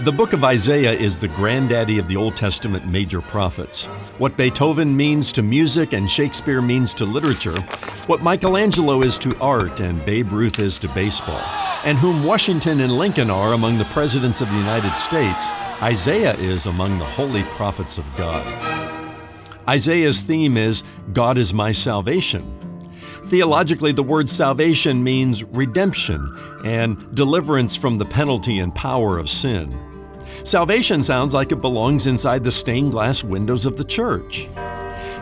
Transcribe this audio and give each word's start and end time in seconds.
The 0.00 0.10
book 0.10 0.32
of 0.32 0.42
Isaiah 0.42 0.92
is 0.92 1.18
the 1.18 1.28
granddaddy 1.28 1.98
of 1.98 2.08
the 2.08 2.16
Old 2.16 2.36
Testament 2.36 2.84
major 2.84 3.20
prophets. 3.20 3.84
What 4.18 4.36
Beethoven 4.36 4.94
means 4.94 5.30
to 5.32 5.40
music 5.42 5.92
and 5.92 6.10
Shakespeare 6.10 6.60
means 6.60 6.92
to 6.94 7.04
literature, 7.04 7.56
what 8.08 8.20
Michelangelo 8.20 9.02
is 9.02 9.20
to 9.20 9.32
art 9.40 9.78
and 9.78 10.04
Babe 10.04 10.32
Ruth 10.32 10.58
is 10.58 10.80
to 10.80 10.88
baseball, 10.88 11.40
and 11.84 11.96
whom 11.96 12.24
Washington 12.24 12.80
and 12.80 12.98
Lincoln 12.98 13.30
are 13.30 13.52
among 13.52 13.78
the 13.78 13.84
presidents 13.86 14.40
of 14.40 14.48
the 14.48 14.56
United 14.56 14.96
States, 14.96 15.46
Isaiah 15.80 16.34
is 16.38 16.66
among 16.66 16.98
the 16.98 17.04
holy 17.04 17.44
prophets 17.44 17.96
of 17.96 18.16
God. 18.16 18.44
Isaiah's 19.68 20.22
theme 20.22 20.56
is 20.56 20.82
God 21.12 21.38
is 21.38 21.54
my 21.54 21.70
salvation. 21.70 22.42
Theologically, 23.28 23.92
the 23.92 24.02
word 24.02 24.28
salvation 24.28 25.02
means 25.02 25.44
redemption 25.44 26.36
and 26.64 27.14
deliverance 27.14 27.74
from 27.74 27.94
the 27.94 28.04
penalty 28.04 28.58
and 28.58 28.74
power 28.74 29.18
of 29.18 29.30
sin. 29.30 29.76
Salvation 30.44 31.02
sounds 31.02 31.32
like 31.32 31.50
it 31.50 31.62
belongs 31.62 32.06
inside 32.06 32.44
the 32.44 32.52
stained 32.52 32.90
glass 32.90 33.24
windows 33.24 33.64
of 33.64 33.78
the 33.78 33.84
church. 33.84 34.46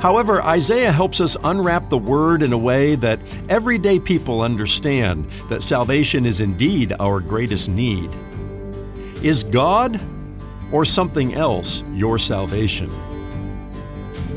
However, 0.00 0.42
Isaiah 0.42 0.90
helps 0.90 1.20
us 1.20 1.36
unwrap 1.44 1.88
the 1.88 1.98
word 1.98 2.42
in 2.42 2.52
a 2.52 2.58
way 2.58 2.96
that 2.96 3.20
everyday 3.48 4.00
people 4.00 4.40
understand 4.40 5.30
that 5.48 5.62
salvation 5.62 6.26
is 6.26 6.40
indeed 6.40 6.92
our 6.98 7.20
greatest 7.20 7.68
need. 7.68 8.10
Is 9.22 9.44
God 9.44 10.00
or 10.72 10.84
something 10.84 11.34
else 11.34 11.84
your 11.92 12.18
salvation? 12.18 12.90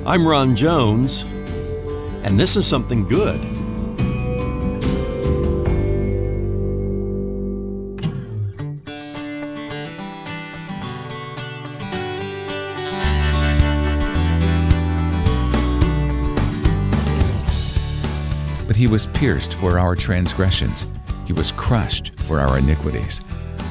I'm 0.05 0.27
Ron 0.27 0.55
Jones, 0.55 1.25
and 2.25 2.39
this 2.39 2.57
is 2.57 2.65
something 2.65 3.07
good. 3.07 3.39
But 18.65 18.75
he 18.75 18.87
was 18.87 19.05
pierced 19.07 19.53
for 19.53 19.77
our 19.77 19.95
transgressions, 19.95 20.87
he 21.27 21.33
was 21.33 21.51
crushed 21.51 22.19
for 22.21 22.39
our 22.39 22.57
iniquities. 22.57 23.21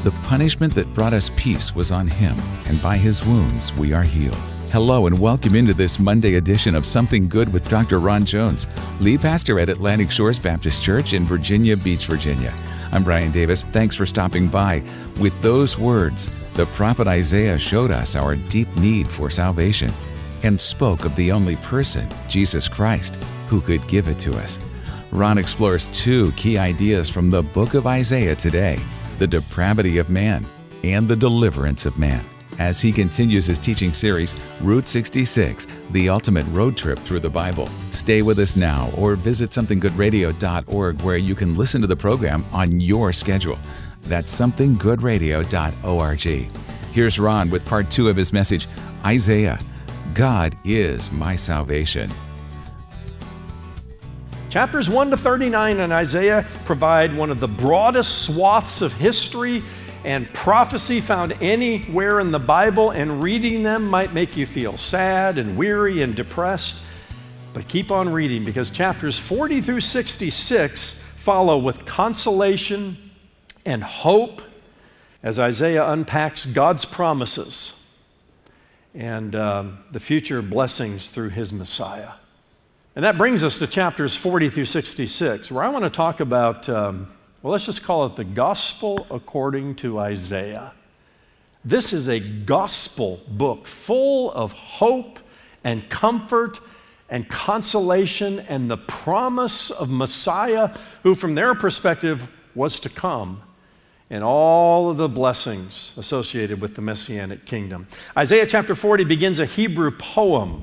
The 0.05 0.13
punishment 0.23 0.75
that 0.77 0.95
brought 0.95 1.13
us 1.13 1.31
peace 1.35 1.75
was 1.75 1.91
on 1.91 2.07
him, 2.07 2.37
and 2.67 2.81
by 2.81 2.99
his 2.99 3.27
wounds 3.27 3.75
we 3.75 3.93
are 3.93 4.03
healed. 4.03 4.54
Hello, 4.75 5.07
and 5.07 5.17
welcome 5.17 5.55
into 5.55 5.73
this 5.73 6.01
Monday 6.01 6.35
edition 6.35 6.75
of 6.75 6.85
Something 6.85 7.29
Good 7.29 7.53
with 7.53 7.69
Dr. 7.69 8.01
Ron 8.01 8.25
Jones, 8.25 8.67
lead 8.99 9.21
pastor 9.21 9.61
at 9.61 9.69
Atlantic 9.69 10.11
Shores 10.11 10.37
Baptist 10.37 10.83
Church 10.83 11.13
in 11.13 11.23
Virginia 11.25 11.77
Beach, 11.77 12.07
Virginia. 12.07 12.53
I'm 12.91 13.05
Brian 13.05 13.31
Davis. 13.31 13.63
Thanks 13.63 13.95
for 13.95 14.05
stopping 14.05 14.49
by. 14.49 14.83
With 15.21 15.41
those 15.43 15.79
words, 15.79 16.29
the 16.55 16.67
prophet 16.67 17.07
Isaiah 17.07 17.57
showed 17.57 17.93
us 17.93 18.17
our 18.17 18.35
deep 18.35 18.67
need 18.77 19.07
for 19.07 19.31
salvation 19.31 19.93
and 20.43 20.61
spoke 20.61 21.05
of 21.05 21.15
the 21.15 21.31
only 21.31 21.55
person, 21.55 22.09
Jesus 22.29 22.67
Christ, 22.67 23.15
who 23.47 23.61
could 23.61 23.87
give 23.87 24.09
it 24.09 24.19
to 24.19 24.33
us. 24.33 24.59
Ron 25.13 25.39
explores 25.39 25.89
two 25.91 26.33
key 26.33 26.59
ideas 26.59 27.09
from 27.09 27.31
the 27.31 27.45
book 27.45 27.75
of 27.75 27.87
Isaiah 27.87 28.35
today 28.35 28.81
the 29.19 29.27
depravity 29.29 29.99
of 29.99 30.11
man 30.11 30.45
and 30.83 31.07
the 31.07 31.15
deliverance 31.15 31.87
of 31.87 31.97
man. 31.97 32.25
As 32.59 32.81
he 32.81 32.91
continues 32.93 33.47
his 33.47 33.59
teaching 33.59 33.93
series, 33.93 34.37
Route 34.61 34.87
66, 34.87 35.67
the 35.91 36.09
ultimate 36.09 36.47
road 36.49 36.77
trip 36.77 37.01
through 37.01 37.19
the 37.21 37.31
Bible. 37.31 37.67
Stay 37.91 38.23
with 38.23 38.39
us 38.39 38.55
now 38.55 38.93
or 38.97 39.17
visit 39.17 39.51
somethinggoodradio.org 39.51 41.03
where 41.03 41.17
you 41.17 41.35
can 41.35 41.57
listen 41.57 41.81
to 41.81 41.89
the 41.89 41.97
program 41.97 42.45
on 42.53 42.81
your 42.81 43.13
schedule. 43.13 43.59
That's 44.03 44.33
somethinggoodradio.org. 44.39 46.51
Here's 46.93 47.19
Ron 47.19 47.51
with 47.51 47.67
part 47.67 47.91
two 47.91 48.09
of 48.09 48.17
his 48.17 48.33
message 48.33 48.69
Isaiah, 49.05 49.59
God 50.15 50.57
is 50.65 51.11
my 51.11 51.35
salvation. 51.35 52.09
Chapters 54.49 54.89
1 54.89 55.11
to 55.11 55.17
39 55.17 55.81
in 55.81 55.91
Isaiah 55.91 56.47
provide 56.65 57.13
one 57.13 57.33
of 57.33 57.41
the 57.41 57.49
broadest 57.49 58.27
swaths 58.27 58.81
of 58.83 58.93
history 58.93 59.65
and 60.05 60.33
prophecy 60.33 61.01
found 61.01 61.33
anywhere 61.41 62.21
in 62.21 62.31
the 62.31 62.39
Bible, 62.39 62.91
and 62.91 63.23
reading 63.23 63.63
them 63.63 63.87
might 63.87 64.13
make 64.13 64.37
you 64.37 64.47
feel 64.47 64.77
sad 64.77 65.39
and 65.39 65.57
weary 65.57 66.03
and 66.03 66.15
depressed. 66.15 66.85
But 67.53 67.69
keep 67.69 67.91
on 67.91 68.13
reading 68.13 68.45
because 68.45 68.71
chapters 68.71 69.19
40 69.19 69.61
through 69.61 69.81
66 69.81 70.95
follow 70.95 71.57
with 71.57 71.87
consolation 71.87 73.11
and 73.65 73.83
hope 73.83 74.43
as 75.23 75.39
Isaiah 75.39 75.89
unpacks 75.89 76.45
God's 76.45 76.85
promises 76.85 77.81
and 78.95 79.35
um, 79.35 79.79
the 79.91 80.01
future 80.01 80.43
blessings 80.43 81.11
through 81.11 81.31
his 81.31 81.53
Messiah. 81.53 82.11
And 82.95 83.05
that 83.05 83.19
brings 83.19 83.43
us 83.43 83.59
to 83.59 83.67
chapters 83.67 84.15
40 84.15 84.51
through 84.51 84.67
66, 84.67 85.51
where 85.51 85.65
I 85.65 85.69
want 85.69 85.85
to 85.85 85.91
talk 85.91 86.21
about, 86.21 86.69
um, 86.69 87.09
well, 87.45 87.53
let's 87.53 87.67
just 87.67 87.83
call 87.83 88.07
it 88.07 88.17
the 88.17 88.25
gospel 88.25 89.07
according 89.11 89.75
to 89.75 89.99
Isaiah. 89.99 90.73
This 91.63 91.93
is 91.93 92.09
a 92.09 92.19
gospel 92.19 93.21
book 93.29 93.67
full 93.67 94.33
of 94.33 94.53
hope 94.53 95.19
and 95.63 95.87
comfort 95.91 96.59
and 97.11 97.29
consolation 97.29 98.41
and 98.49 98.71
the 98.71 98.79
promise 98.79 99.71
of 99.71 99.91
Messiah, 99.91 100.71
who, 101.03 101.15
from 101.15 101.35
their 101.35 101.55
perspective, 101.55 102.29
was 102.55 102.81
to 102.81 102.89
come, 102.89 103.43
and 104.09 104.25
all 104.25 104.89
of 104.89 104.97
the 104.97 105.11
blessings 105.11 105.93
associated 105.99 106.63
with 106.63 106.77
the 106.77 106.81
Messianic 106.81 107.45
kingdom. 107.45 107.89
Isaiah 108.17 108.47
chapter 108.47 108.75
40 108.75 109.05
begins 109.05 109.39
a 109.39 109.45
Hebrew 109.45 109.91
poem 109.91 110.63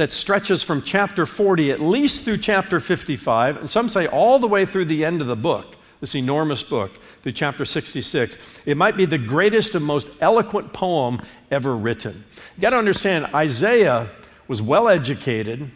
that 0.00 0.10
stretches 0.10 0.62
from 0.62 0.80
chapter 0.80 1.26
40 1.26 1.70
at 1.70 1.78
least 1.78 2.24
through 2.24 2.38
chapter 2.38 2.80
55, 2.80 3.58
and 3.58 3.68
some 3.68 3.86
say 3.86 4.06
all 4.06 4.38
the 4.38 4.48
way 4.48 4.64
through 4.64 4.86
the 4.86 5.04
end 5.04 5.20
of 5.20 5.26
the 5.26 5.36
book, 5.36 5.76
this 6.00 6.14
enormous 6.14 6.62
book, 6.62 6.90
through 7.22 7.32
chapter 7.32 7.66
66. 7.66 8.38
It 8.64 8.78
might 8.78 8.96
be 8.96 9.04
the 9.04 9.18
greatest 9.18 9.74
and 9.74 9.84
most 9.84 10.08
eloquent 10.22 10.72
poem 10.72 11.20
ever 11.50 11.76
written. 11.76 12.24
You 12.56 12.62
got 12.62 12.70
to 12.70 12.78
understand, 12.78 13.26
Isaiah 13.34 14.08
was 14.48 14.62
well 14.62 14.88
educated 14.88 15.70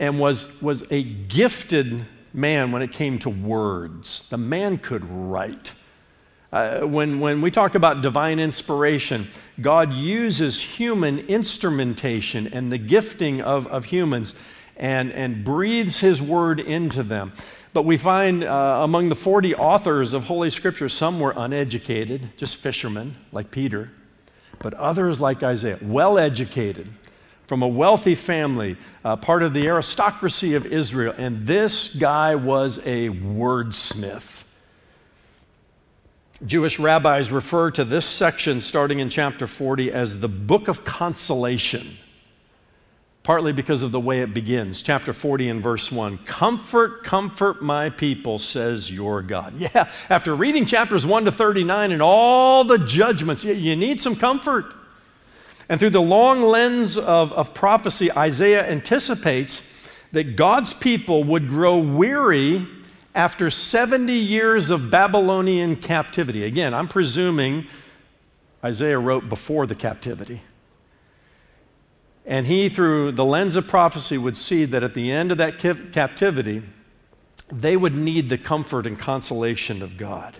and 0.00 0.18
was, 0.18 0.60
was 0.60 0.82
a 0.90 1.04
gifted 1.04 2.04
man 2.32 2.72
when 2.72 2.82
it 2.82 2.90
came 2.90 3.16
to 3.20 3.30
words. 3.30 4.28
The 4.28 4.38
man 4.38 4.78
could 4.78 5.08
write. 5.08 5.72
Uh, 6.52 6.80
when, 6.80 7.18
when 7.18 7.40
we 7.40 7.50
talk 7.50 7.74
about 7.74 8.02
divine 8.02 8.38
inspiration, 8.38 9.28
God 9.60 9.92
uses 9.92 10.60
human 10.60 11.18
instrumentation 11.20 12.46
and 12.52 12.70
the 12.70 12.78
gifting 12.78 13.40
of, 13.40 13.66
of 13.66 13.86
humans 13.86 14.34
and, 14.76 15.10
and 15.12 15.44
breathes 15.44 16.00
His 16.00 16.22
word 16.22 16.60
into 16.60 17.02
them. 17.02 17.32
But 17.72 17.84
we 17.84 17.96
find 17.96 18.42
uh, 18.42 18.80
among 18.84 19.10
the 19.10 19.14
40 19.14 19.54
authors 19.54 20.14
of 20.14 20.24
Holy 20.24 20.48
Scripture, 20.48 20.88
some 20.88 21.20
were 21.20 21.34
uneducated, 21.36 22.30
just 22.36 22.56
fishermen 22.56 23.16
like 23.32 23.50
Peter, 23.50 23.90
but 24.60 24.72
others 24.74 25.20
like 25.20 25.42
Isaiah, 25.42 25.78
well 25.82 26.16
educated, 26.16 26.88
from 27.46 27.62
a 27.62 27.68
wealthy 27.68 28.14
family, 28.14 28.76
uh, 29.04 29.16
part 29.16 29.42
of 29.42 29.52
the 29.52 29.66
aristocracy 29.66 30.54
of 30.54 30.64
Israel. 30.64 31.14
And 31.18 31.46
this 31.46 31.94
guy 31.94 32.34
was 32.34 32.78
a 32.78 33.10
wordsmith. 33.10 34.45
Jewish 36.44 36.78
rabbis 36.78 37.32
refer 37.32 37.70
to 37.70 37.84
this 37.84 38.04
section 38.04 38.60
starting 38.60 38.98
in 38.98 39.08
chapter 39.08 39.46
40 39.46 39.90
as 39.90 40.20
the 40.20 40.28
book 40.28 40.68
of 40.68 40.84
consolation, 40.84 41.96
partly 43.22 43.52
because 43.52 43.82
of 43.82 43.90
the 43.90 44.00
way 44.00 44.20
it 44.20 44.34
begins. 44.34 44.82
Chapter 44.82 45.14
40 45.14 45.48
and 45.48 45.62
verse 45.62 45.90
1 45.90 46.18
Comfort, 46.18 47.04
comfort 47.04 47.62
my 47.62 47.88
people, 47.88 48.38
says 48.38 48.92
your 48.92 49.22
God. 49.22 49.54
Yeah, 49.74 49.90
after 50.10 50.34
reading 50.34 50.66
chapters 50.66 51.06
1 51.06 51.24
to 51.24 51.32
39 51.32 51.92
and 51.92 52.02
all 52.02 52.64
the 52.64 52.78
judgments, 52.78 53.42
you 53.42 53.74
need 53.74 54.02
some 54.02 54.14
comfort. 54.14 54.66
And 55.70 55.80
through 55.80 55.90
the 55.90 56.02
long 56.02 56.42
lens 56.42 56.98
of, 56.98 57.32
of 57.32 57.54
prophecy, 57.54 58.12
Isaiah 58.12 58.68
anticipates 58.68 59.88
that 60.12 60.36
God's 60.36 60.74
people 60.74 61.24
would 61.24 61.48
grow 61.48 61.78
weary 61.78 62.68
after 63.16 63.48
70 63.48 64.12
years 64.12 64.68
of 64.68 64.90
Babylonian 64.90 65.76
captivity. 65.76 66.44
Again, 66.44 66.74
I'm 66.74 66.86
presuming 66.86 67.66
Isaiah 68.62 68.98
wrote 68.98 69.30
before 69.30 69.66
the 69.66 69.74
captivity. 69.74 70.42
And 72.26 72.46
he, 72.46 72.68
through 72.68 73.12
the 73.12 73.24
lens 73.24 73.56
of 73.56 73.66
prophecy, 73.66 74.18
would 74.18 74.36
see 74.36 74.66
that 74.66 74.84
at 74.84 74.92
the 74.92 75.10
end 75.10 75.32
of 75.32 75.38
that 75.38 75.58
captivity, 75.58 76.62
they 77.50 77.76
would 77.76 77.94
need 77.94 78.28
the 78.28 78.36
comfort 78.36 78.86
and 78.86 78.98
consolation 78.98 79.82
of 79.82 79.96
God. 79.96 80.36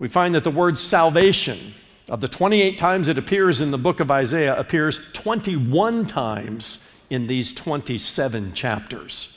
We 0.00 0.08
find 0.08 0.34
that 0.34 0.42
the 0.42 0.50
word 0.50 0.76
salvation, 0.76 1.74
of 2.08 2.20
the 2.20 2.28
28 2.28 2.78
times 2.78 3.08
it 3.08 3.16
appears 3.16 3.60
in 3.60 3.70
the 3.70 3.78
book 3.78 4.00
of 4.00 4.10
Isaiah, 4.10 4.58
appears 4.58 5.12
21 5.12 6.06
times 6.06 6.88
in 7.10 7.28
these 7.28 7.52
27 7.52 8.54
chapters. 8.54 9.35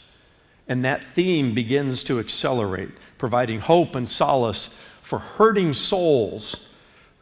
And 0.69 0.85
that 0.85 1.03
theme 1.03 1.53
begins 1.53 2.03
to 2.05 2.19
accelerate, 2.19 2.91
providing 3.17 3.59
hope 3.59 3.95
and 3.95 4.07
solace 4.07 4.67
for 5.01 5.19
hurting 5.19 5.73
souls 5.73 6.69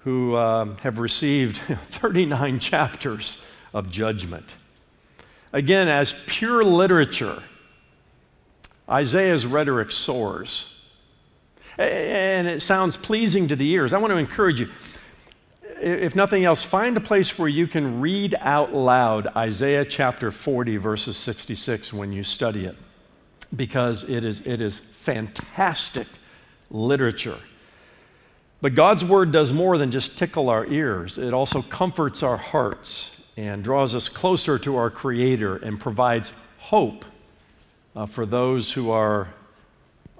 who 0.03 0.35
uh, 0.35 0.75
have 0.81 0.99
received 0.99 1.57
39 1.85 2.59
chapters 2.59 3.41
of 3.73 3.89
judgment. 3.89 4.55
Again, 5.53 5.87
as 5.87 6.13
pure 6.27 6.63
literature, 6.63 7.41
Isaiah's 8.89 9.45
rhetoric 9.45 9.91
soars. 9.91 10.73
And 11.77 12.47
it 12.47 12.61
sounds 12.61 12.97
pleasing 12.97 13.47
to 13.49 13.55
the 13.55 13.69
ears. 13.69 13.93
I 13.93 13.97
want 13.97 14.11
to 14.11 14.17
encourage 14.17 14.59
you, 14.59 14.69
if 15.79 16.15
nothing 16.15 16.43
else, 16.43 16.63
find 16.63 16.97
a 16.97 17.01
place 17.01 17.37
where 17.37 17.49
you 17.49 17.67
can 17.67 18.01
read 18.01 18.35
out 18.39 18.73
loud 18.73 19.27
Isaiah 19.35 19.85
chapter 19.85 20.31
40, 20.31 20.77
verses 20.77 21.17
66 21.17 21.93
when 21.93 22.11
you 22.11 22.23
study 22.23 22.65
it, 22.65 22.75
because 23.55 24.03
it 24.03 24.23
is, 24.23 24.45
it 24.45 24.61
is 24.61 24.79
fantastic 24.79 26.07
literature. 26.69 27.37
But 28.61 28.75
God's 28.75 29.05
word 29.05 29.31
does 29.31 29.53
more 29.53 29.77
than 29.77 29.91
just 29.91 30.17
tickle 30.17 30.49
our 30.49 30.65
ears, 30.65 31.17
it 31.17 31.33
also 31.33 31.61
comforts 31.61 32.23
our 32.23 32.37
hearts 32.37 33.13
and 33.37 33.63
draws 33.63 33.93
us 33.93 34.09
closer 34.09 34.57
to 34.57 34.75
our 34.75 34.89
Creator 34.89 35.57
and 35.57 35.79
provides 35.79 36.33
hope 36.57 37.05
uh, 37.95 38.05
for 38.05 38.25
those 38.25 38.73
who 38.73 38.89
are 38.89 39.29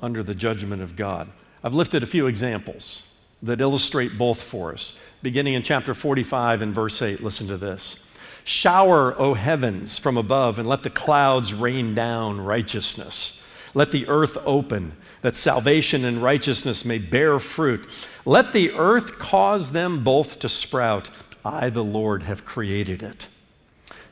under 0.02 0.22
the 0.22 0.36
judgment 0.36 0.82
of 0.82 0.96
God. 0.96 1.28
I've 1.64 1.74
lifted 1.74 2.04
a 2.04 2.06
few 2.06 2.28
examples 2.28 3.12
that 3.42 3.60
illustrate 3.60 4.18
both 4.18 4.42
for 4.42 4.72
us. 4.74 4.98
Beginning 5.22 5.56
in 5.56 5.64
chapter 5.64 5.94
45 5.94 6.62
and 6.62 6.74
verse 6.74 7.02
8, 7.02 7.24
listen 7.24 7.48
to 7.48 7.58
this. 7.58 8.07
Shower, 8.48 9.14
O 9.20 9.34
heavens, 9.34 10.00
from 10.00 10.16
above, 10.16 10.58
and 10.58 10.66
let 10.66 10.84
the 10.84 10.90
clouds 10.90 11.54
rain 11.54 11.94
down 11.94 12.40
righteousness. 12.40 13.44
Let 13.74 13.92
the 13.92 14.08
earth 14.08 14.38
open, 14.46 14.94
that 15.22 15.36
salvation 15.36 16.06
and 16.06 16.24
righteousness 16.24 16.86
may 16.86 16.98
bear 16.98 17.40
fruit. 17.40 17.86
Let 18.24 18.54
the 18.54 18.72
earth 18.72 19.20
cause 19.20 19.74
them 19.74 20.02
both 20.02 20.40
to 20.40 20.48
sprout. 20.48 21.10
I, 21.44 21.70
the 21.70 21.84
Lord, 21.84 22.24
have 22.24 22.46
created 22.46 23.04
it. 23.04 23.28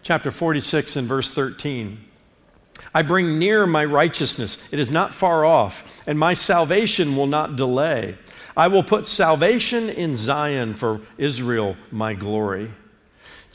Chapter 0.04 0.32
46 0.32 0.98
and 0.98 1.08
verse 1.08 1.34
13. 1.34 2.04
I 2.94 3.04
bring 3.04 3.40
near 3.40 3.66
my 3.66 3.86
righteousness, 3.86 4.58
it 4.70 4.80
is 4.80 4.92
not 4.92 5.14
far 5.14 5.46
off, 5.46 6.04
and 6.06 6.20
my 6.20 6.34
salvation 6.34 7.16
will 7.16 7.28
not 7.28 7.56
delay. 7.56 8.18
I 8.58 8.68
will 8.68 8.84
put 8.84 9.08
salvation 9.08 9.88
in 9.88 10.18
Zion 10.18 10.74
for 10.74 11.00
Israel, 11.18 11.78
my 11.90 12.14
glory. 12.14 12.72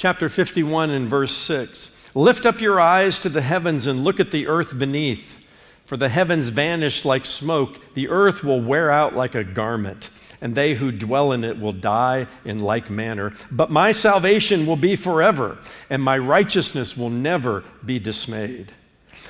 Chapter 0.00 0.30
51 0.30 0.88
and 0.88 1.10
verse 1.10 1.36
6. 1.36 1.90
Lift 2.14 2.46
up 2.46 2.62
your 2.62 2.80
eyes 2.80 3.20
to 3.20 3.28
the 3.28 3.42
heavens 3.42 3.86
and 3.86 4.02
look 4.02 4.18
at 4.18 4.30
the 4.30 4.46
earth 4.46 4.78
beneath. 4.78 5.46
For 5.84 5.98
the 5.98 6.08
heavens 6.08 6.48
vanish 6.48 7.04
like 7.04 7.26
smoke, 7.26 7.78
the 7.92 8.08
earth 8.08 8.42
will 8.42 8.62
wear 8.62 8.90
out 8.90 9.14
like 9.14 9.34
a 9.34 9.44
garment, 9.44 10.08
and 10.40 10.54
they 10.54 10.72
who 10.72 10.90
dwell 10.90 11.32
in 11.32 11.44
it 11.44 11.60
will 11.60 11.74
die 11.74 12.28
in 12.46 12.60
like 12.60 12.88
manner. 12.88 13.34
But 13.50 13.70
my 13.70 13.92
salvation 13.92 14.64
will 14.64 14.76
be 14.76 14.96
forever, 14.96 15.58
and 15.90 16.02
my 16.02 16.16
righteousness 16.16 16.96
will 16.96 17.10
never 17.10 17.62
be 17.84 17.98
dismayed. 17.98 18.72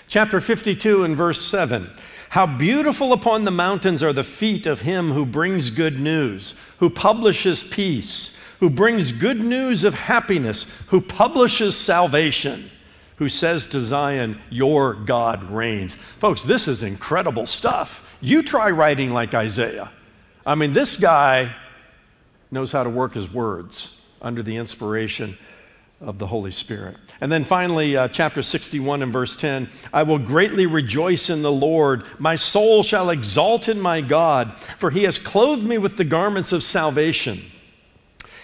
Chapter 0.06 0.40
52 0.40 1.02
and 1.02 1.16
verse 1.16 1.44
7. 1.44 1.90
How 2.28 2.46
beautiful 2.46 3.12
upon 3.12 3.42
the 3.42 3.50
mountains 3.50 4.04
are 4.04 4.12
the 4.12 4.22
feet 4.22 4.68
of 4.68 4.82
him 4.82 5.10
who 5.10 5.26
brings 5.26 5.70
good 5.70 5.98
news, 5.98 6.54
who 6.78 6.88
publishes 6.88 7.64
peace, 7.64 8.38
who 8.60 8.70
brings 8.70 9.12
good 9.12 9.40
news 9.40 9.84
of 9.84 9.94
happiness, 9.94 10.66
who 10.88 11.00
publishes 11.00 11.76
salvation, 11.76 12.70
who 13.16 13.28
says 13.28 13.66
to 13.66 13.80
Zion, 13.80 14.40
Your 14.50 14.94
God 14.94 15.50
reigns. 15.50 15.94
Folks, 15.94 16.44
this 16.44 16.68
is 16.68 16.82
incredible 16.82 17.46
stuff. 17.46 18.06
You 18.20 18.42
try 18.42 18.70
writing 18.70 19.12
like 19.12 19.34
Isaiah. 19.34 19.90
I 20.46 20.54
mean, 20.54 20.72
this 20.72 20.96
guy 20.96 21.54
knows 22.50 22.70
how 22.70 22.84
to 22.84 22.90
work 22.90 23.14
his 23.14 23.32
words 23.32 24.04
under 24.20 24.42
the 24.42 24.56
inspiration 24.56 25.38
of 26.00 26.18
the 26.18 26.26
Holy 26.26 26.50
Spirit. 26.50 26.96
And 27.20 27.30
then 27.30 27.44
finally, 27.44 27.96
uh, 27.96 28.08
chapter 28.08 28.42
61 28.42 29.02
and 29.02 29.12
verse 29.12 29.36
10 29.36 29.68
I 29.92 30.02
will 30.02 30.18
greatly 30.18 30.66
rejoice 30.66 31.30
in 31.30 31.42
the 31.42 31.52
Lord. 31.52 32.04
My 32.18 32.36
soul 32.36 32.82
shall 32.82 33.10
exalt 33.10 33.68
in 33.68 33.80
my 33.80 34.00
God, 34.00 34.56
for 34.78 34.90
he 34.90 35.04
has 35.04 35.18
clothed 35.18 35.64
me 35.64 35.78
with 35.78 35.96
the 35.96 36.04
garments 36.04 36.52
of 36.52 36.62
salvation. 36.62 37.40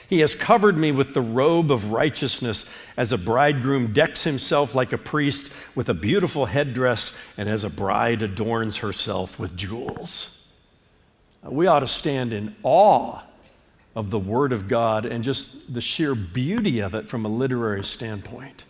He 0.08 0.20
has 0.20 0.34
covered 0.34 0.76
me 0.76 0.92
with 0.92 1.14
the 1.14 1.20
robe 1.20 1.72
of 1.72 1.90
righteousness, 1.90 2.64
as 2.96 3.12
a 3.12 3.18
bridegroom 3.18 3.92
decks 3.92 4.24
himself 4.24 4.74
like 4.74 4.92
a 4.92 4.98
priest 4.98 5.52
with 5.74 5.88
a 5.88 5.94
beautiful 5.94 6.46
headdress, 6.46 7.18
and 7.36 7.48
as 7.48 7.64
a 7.64 7.70
bride 7.70 8.22
adorns 8.22 8.78
herself 8.78 9.38
with 9.38 9.56
jewels. 9.56 10.52
Uh, 11.44 11.50
we 11.50 11.66
ought 11.66 11.80
to 11.80 11.86
stand 11.86 12.32
in 12.32 12.54
awe 12.62 13.20
of 13.96 14.10
the 14.10 14.18
Word 14.18 14.52
of 14.52 14.68
God 14.68 15.06
and 15.06 15.24
just 15.24 15.74
the 15.74 15.80
sheer 15.80 16.14
beauty 16.14 16.80
of 16.80 16.94
it 16.94 17.08
from 17.08 17.24
a 17.24 17.28
literary 17.28 17.82
standpoint. 17.82 18.64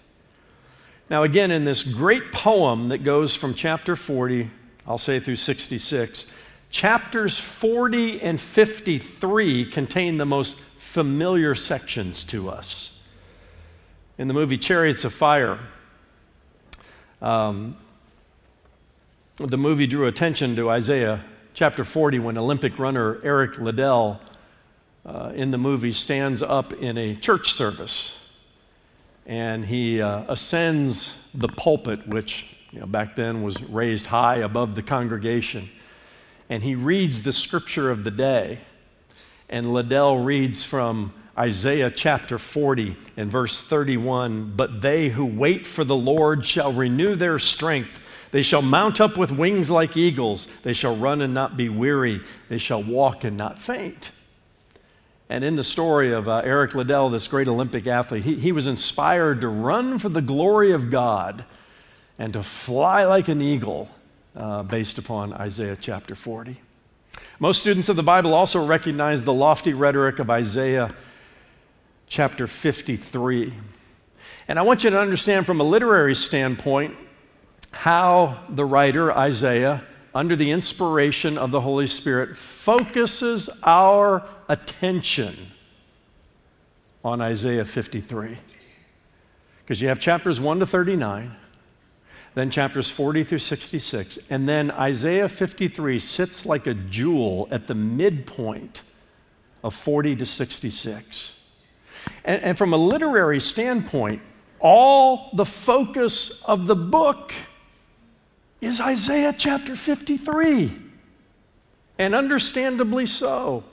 Now, 1.11 1.23
again, 1.23 1.51
in 1.51 1.65
this 1.65 1.83
great 1.83 2.33
poem 2.33 2.89
that 2.89 3.05
goes 3.05 3.37
from 3.37 3.55
chapter 3.55 3.95
40, 3.95 4.51
I'll 4.87 4.99
say 4.99 5.21
through 5.21 5.37
66, 5.37 6.27
chapters 6.71 7.39
40 7.39 8.21
and 8.23 8.41
53 8.41 9.67
contain 9.67 10.17
the 10.17 10.27
most 10.27 10.59
familiar 10.97 11.55
sections 11.55 12.25
to 12.25 12.49
us. 12.49 12.99
In 14.17 14.29
the 14.29 14.33
movie 14.33 14.57
Chariots 14.57 15.05
of 15.05 15.13
Fire, 15.13 15.59
um, 17.21 17.77
the 19.37 19.59
movie 19.59 19.87
drew 19.87 20.07
attention 20.07 20.57
to 20.57 20.71
Isaiah 20.71 21.23
chapter 21.53 21.85
40 21.85 22.21
when 22.21 22.39
Olympic 22.39 22.79
runner 22.79 23.21
Eric 23.23 23.59
Liddell 23.59 24.23
uh, 25.05 25.33
in 25.35 25.51
the 25.51 25.59
movie 25.59 25.93
stands 25.93 26.41
up 26.41 26.73
in 26.73 26.97
a 26.97 27.15
church 27.15 27.53
service 27.53 28.33
and 29.27 29.67
he 29.67 30.01
uh, 30.01 30.25
ascends 30.29 31.29
the 31.35 31.49
pulpit, 31.49 32.09
which 32.09 32.57
you 32.73 32.81
know, 32.81 32.87
back 32.87 33.17
then 33.17 33.43
was 33.43 33.63
raised 33.65 34.07
high 34.07 34.37
above 34.37 34.75
the 34.75 34.83
congregation, 34.83 35.69
and 36.49 36.63
he 36.63 36.75
reads 36.75 37.23
the 37.23 37.35
scripture 37.35 37.91
of 37.91 38.03
the 38.03 38.11
day. 38.11 38.61
And 39.49 39.73
Liddell 39.73 40.19
reads 40.19 40.65
from 40.65 41.13
Isaiah 41.39 41.91
chapter 41.91 42.39
40 42.39 42.97
and 43.17 43.31
verse 43.31 43.61
31 43.61 44.55
But 44.57 44.81
they 44.81 45.11
who 45.11 45.27
wait 45.27 45.67
for 45.67 45.85
the 45.85 45.97
Lord 45.97 46.45
shall 46.45 46.73
renew 46.73 47.15
their 47.15 47.39
strength. 47.39 48.01
They 48.33 48.43
shall 48.43 48.63
mount 48.63 49.01
up 49.01 49.17
with 49.17 49.31
wings 49.31 49.71
like 49.71 49.97
eagles. 49.97 50.47
They 50.63 50.73
shall 50.73 50.97
run 50.97 51.21
and 51.21 51.33
not 51.33 51.57
be 51.57 51.69
weary. 51.69 52.23
They 52.49 52.59
shall 52.59 52.83
walk 52.83 53.25
and 53.25 53.37
not 53.37 53.59
faint. 53.59 54.11
And 55.29 55.43
in 55.43 55.57
the 55.57 55.65
story 55.65 56.13
of 56.13 56.29
uh, 56.29 56.43
Eric 56.45 56.75
Liddell, 56.75 57.11
this 57.11 57.29
great 57.29 57.49
Olympic 57.49 57.87
athlete, 57.87 58.25
he, 58.25 58.37
he 58.37 58.53
was 58.53 58.67
inspired 58.67 59.41
to 59.41 59.49
run 59.49 59.99
for 59.99 60.09
the 60.09 60.23
glory 60.23 60.73
of 60.73 60.91
God 60.91 61.45
and 62.19 62.33
to 62.33 62.43
fly 62.43 63.05
like 63.05 63.29
an 63.29 63.43
eagle 63.43 63.89
uh, 64.37 64.63
based 64.63 64.99
upon 64.99 65.33
Isaiah 65.33 65.77
chapter 65.77 66.15
40. 66.15 66.61
Most 67.39 67.61
students 67.61 67.89
of 67.89 67.97
the 67.97 68.03
Bible 68.03 68.33
also 68.33 68.65
recognize 68.65 69.25
the 69.25 69.33
lofty 69.33 69.75
rhetoric 69.75 70.19
of 70.19 70.31
Isaiah 70.31 70.95
chapter 72.07 72.47
53. 72.47 73.53
And 74.49 74.59
I 74.59 74.63
want 74.63 74.85
you 74.85 74.91
to 74.91 74.99
understand 74.99 75.45
from 75.45 75.61
a 75.61 75.65
literary 75.65 76.15
standpoint 76.15 76.97
how 77.73 78.41
the 78.49 78.65
writer, 78.65 79.13
Isaiah, 79.13 79.85
under 80.15 80.35
the 80.35 80.51
inspiration 80.51 81.37
of 81.37 81.51
the 81.51 81.61
Holy 81.61 81.87
Spirit, 81.87 82.37
focuses 82.39 83.51
our 83.63 84.27
attention 84.49 85.37
on 87.05 87.21
Isaiah 87.21 87.65
53. 87.65 88.39
Because 89.59 89.83
you 89.83 89.89
have 89.89 89.99
chapters 89.99 90.41
1 90.41 90.61
to 90.61 90.67
39, 90.67 91.37
then 92.37 92.51
chapters 92.51 92.91
40 92.91 93.25
through 93.25 93.39
66, 93.39 94.19
and 94.29 94.47
then 94.47 94.71
Isaiah 94.71 95.27
53 95.27 95.99
sits 95.99 96.45
like 96.45 96.67
a 96.67 96.75
jewel 96.75 97.49
at 97.51 97.67
the 97.67 97.75
midpoint 97.75 98.83
of 99.65 99.75
40 99.75 100.17
to 100.17 100.27
66. 100.27 101.43
And, 102.27 102.43
and 102.43 102.59
from 102.59 102.75
a 102.75 102.77
literary 102.77 103.41
standpoint, 103.41 104.21
all 104.61 105.31
the 105.33 105.47
focus 105.47 106.43
of 106.45 106.67
the 106.67 106.77
book 106.77 107.33
is 108.61 108.83
Isaiah 108.83 109.35
chapter 109.37 109.75
53. 109.75 110.79
And 111.99 112.15
understandably 112.15 113.07
so. 113.07 113.65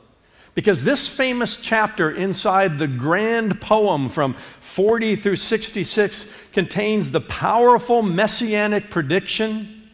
Because 0.55 0.83
this 0.83 1.07
famous 1.07 1.57
chapter 1.57 2.12
inside 2.12 2.77
the 2.77 2.88
grand 2.88 3.60
poem 3.60 4.07
from 4.07 4.36
40 4.60 5.15
through 5.15 5.38
66 5.38 6.31
contains 6.51 7.12
the 7.12 7.22
powerful 7.22 8.03
messianic 8.03 8.89
prediction 8.89 9.89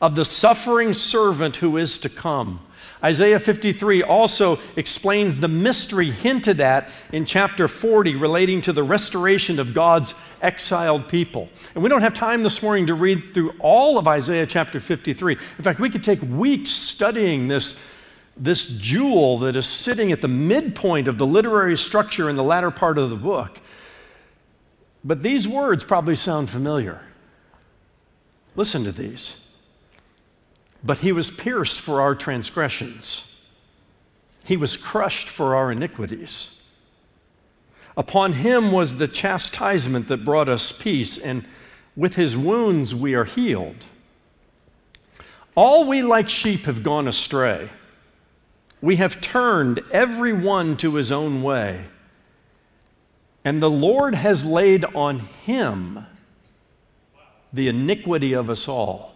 of 0.00 0.14
the 0.14 0.24
suffering 0.24 0.92
servant 0.92 1.56
who 1.56 1.76
is 1.76 1.98
to 2.00 2.08
come 2.08 2.60
Isaiah 3.02 3.38
53 3.38 4.02
also 4.02 4.58
explains 4.76 5.38
the 5.38 5.48
mystery 5.48 6.10
hinted 6.10 6.60
at 6.60 6.90
in 7.12 7.24
chapter 7.24 7.68
40 7.68 8.16
relating 8.16 8.60
to 8.62 8.72
the 8.72 8.82
restoration 8.82 9.60
of 9.60 9.72
God's 9.72 10.14
exiled 10.42 11.08
people. 11.08 11.48
And 11.74 11.82
we 11.82 11.88
don't 11.88 12.00
have 12.00 12.14
time 12.14 12.42
this 12.42 12.62
morning 12.62 12.86
to 12.88 12.94
read 12.94 13.34
through 13.34 13.54
all 13.60 13.98
of 13.98 14.08
Isaiah 14.08 14.46
chapter 14.46 14.80
53. 14.80 15.34
In 15.58 15.64
fact, 15.64 15.78
we 15.78 15.90
could 15.90 16.02
take 16.02 16.20
weeks 16.22 16.70
studying 16.70 17.46
this 17.46 17.80
this 18.38 18.66
jewel 18.66 19.38
that 19.38 19.56
is 19.56 19.66
sitting 19.66 20.12
at 20.12 20.20
the 20.20 20.28
midpoint 20.28 21.08
of 21.08 21.18
the 21.18 21.26
literary 21.26 21.76
structure 21.76 22.30
in 22.30 22.36
the 22.36 22.44
latter 22.44 22.70
part 22.70 22.98
of 22.98 23.10
the 23.10 23.16
book. 23.16 23.60
But 25.04 25.22
these 25.22 25.48
words 25.48 25.84
probably 25.84 26.14
sound 26.14 26.50
familiar. 26.50 27.02
Listen 28.54 28.84
to 28.84 28.92
these. 28.92 29.44
But 30.82 30.98
he 30.98 31.12
was 31.12 31.30
pierced 31.30 31.80
for 31.80 32.00
our 32.00 32.14
transgressions, 32.14 33.24
he 34.44 34.56
was 34.56 34.76
crushed 34.76 35.28
for 35.28 35.54
our 35.54 35.70
iniquities. 35.72 36.54
Upon 37.96 38.34
him 38.34 38.70
was 38.70 38.98
the 38.98 39.08
chastisement 39.08 40.06
that 40.06 40.24
brought 40.24 40.48
us 40.48 40.70
peace, 40.70 41.18
and 41.18 41.44
with 41.96 42.14
his 42.14 42.36
wounds 42.36 42.94
we 42.94 43.14
are 43.14 43.24
healed. 43.24 43.86
All 45.56 45.88
we 45.88 46.02
like 46.02 46.28
sheep 46.28 46.66
have 46.66 46.84
gone 46.84 47.08
astray. 47.08 47.70
We 48.80 48.96
have 48.96 49.20
turned 49.20 49.80
every 49.90 50.32
one 50.32 50.76
to 50.78 50.94
his 50.94 51.10
own 51.10 51.42
way. 51.42 51.86
And 53.44 53.62
the 53.62 53.70
Lord 53.70 54.14
has 54.14 54.44
laid 54.44 54.84
on 54.84 55.20
him 55.20 56.06
the 57.52 57.68
iniquity 57.68 58.32
of 58.34 58.50
us 58.50 58.68
all. 58.68 59.14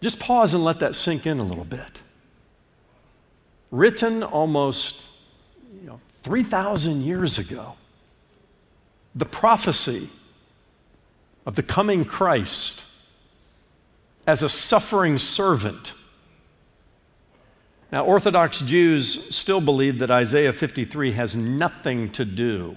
Just 0.00 0.18
pause 0.18 0.52
and 0.54 0.64
let 0.64 0.80
that 0.80 0.94
sink 0.94 1.26
in 1.26 1.38
a 1.38 1.44
little 1.44 1.64
bit. 1.64 2.02
Written 3.70 4.22
almost 4.22 5.04
you 5.80 5.86
know, 5.86 6.00
3,000 6.22 7.02
years 7.02 7.38
ago, 7.38 7.74
the 9.14 9.24
prophecy 9.24 10.08
of 11.46 11.54
the 11.54 11.62
coming 11.62 12.04
Christ 12.04 12.84
as 14.26 14.42
a 14.42 14.48
suffering 14.48 15.18
servant. 15.18 15.92
Now, 17.92 18.06
Orthodox 18.06 18.60
Jews 18.60 19.34
still 19.36 19.60
believe 19.60 19.98
that 19.98 20.10
Isaiah 20.10 20.54
53 20.54 21.12
has 21.12 21.36
nothing 21.36 22.10
to 22.12 22.24
do 22.24 22.74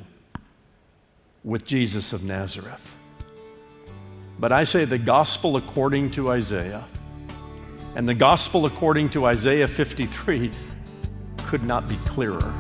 with 1.42 1.66
Jesus 1.66 2.12
of 2.12 2.26
Nazareth. 2.26 2.94
But 4.38 4.52
I 4.52 4.66
say 4.66 4.84
the 4.84 4.98
gospel 4.98 5.56
according 5.56 6.12
to 6.12 6.32
Isaiah 6.32 6.84
and 7.96 8.10
the 8.10 8.14
gospel 8.14 8.66
according 8.66 9.10
to 9.12 9.26
Isaiah 9.26 9.70
53 9.70 10.52
could 11.46 11.64
not 11.64 11.88
be 11.88 11.96
clearer. 12.06 12.54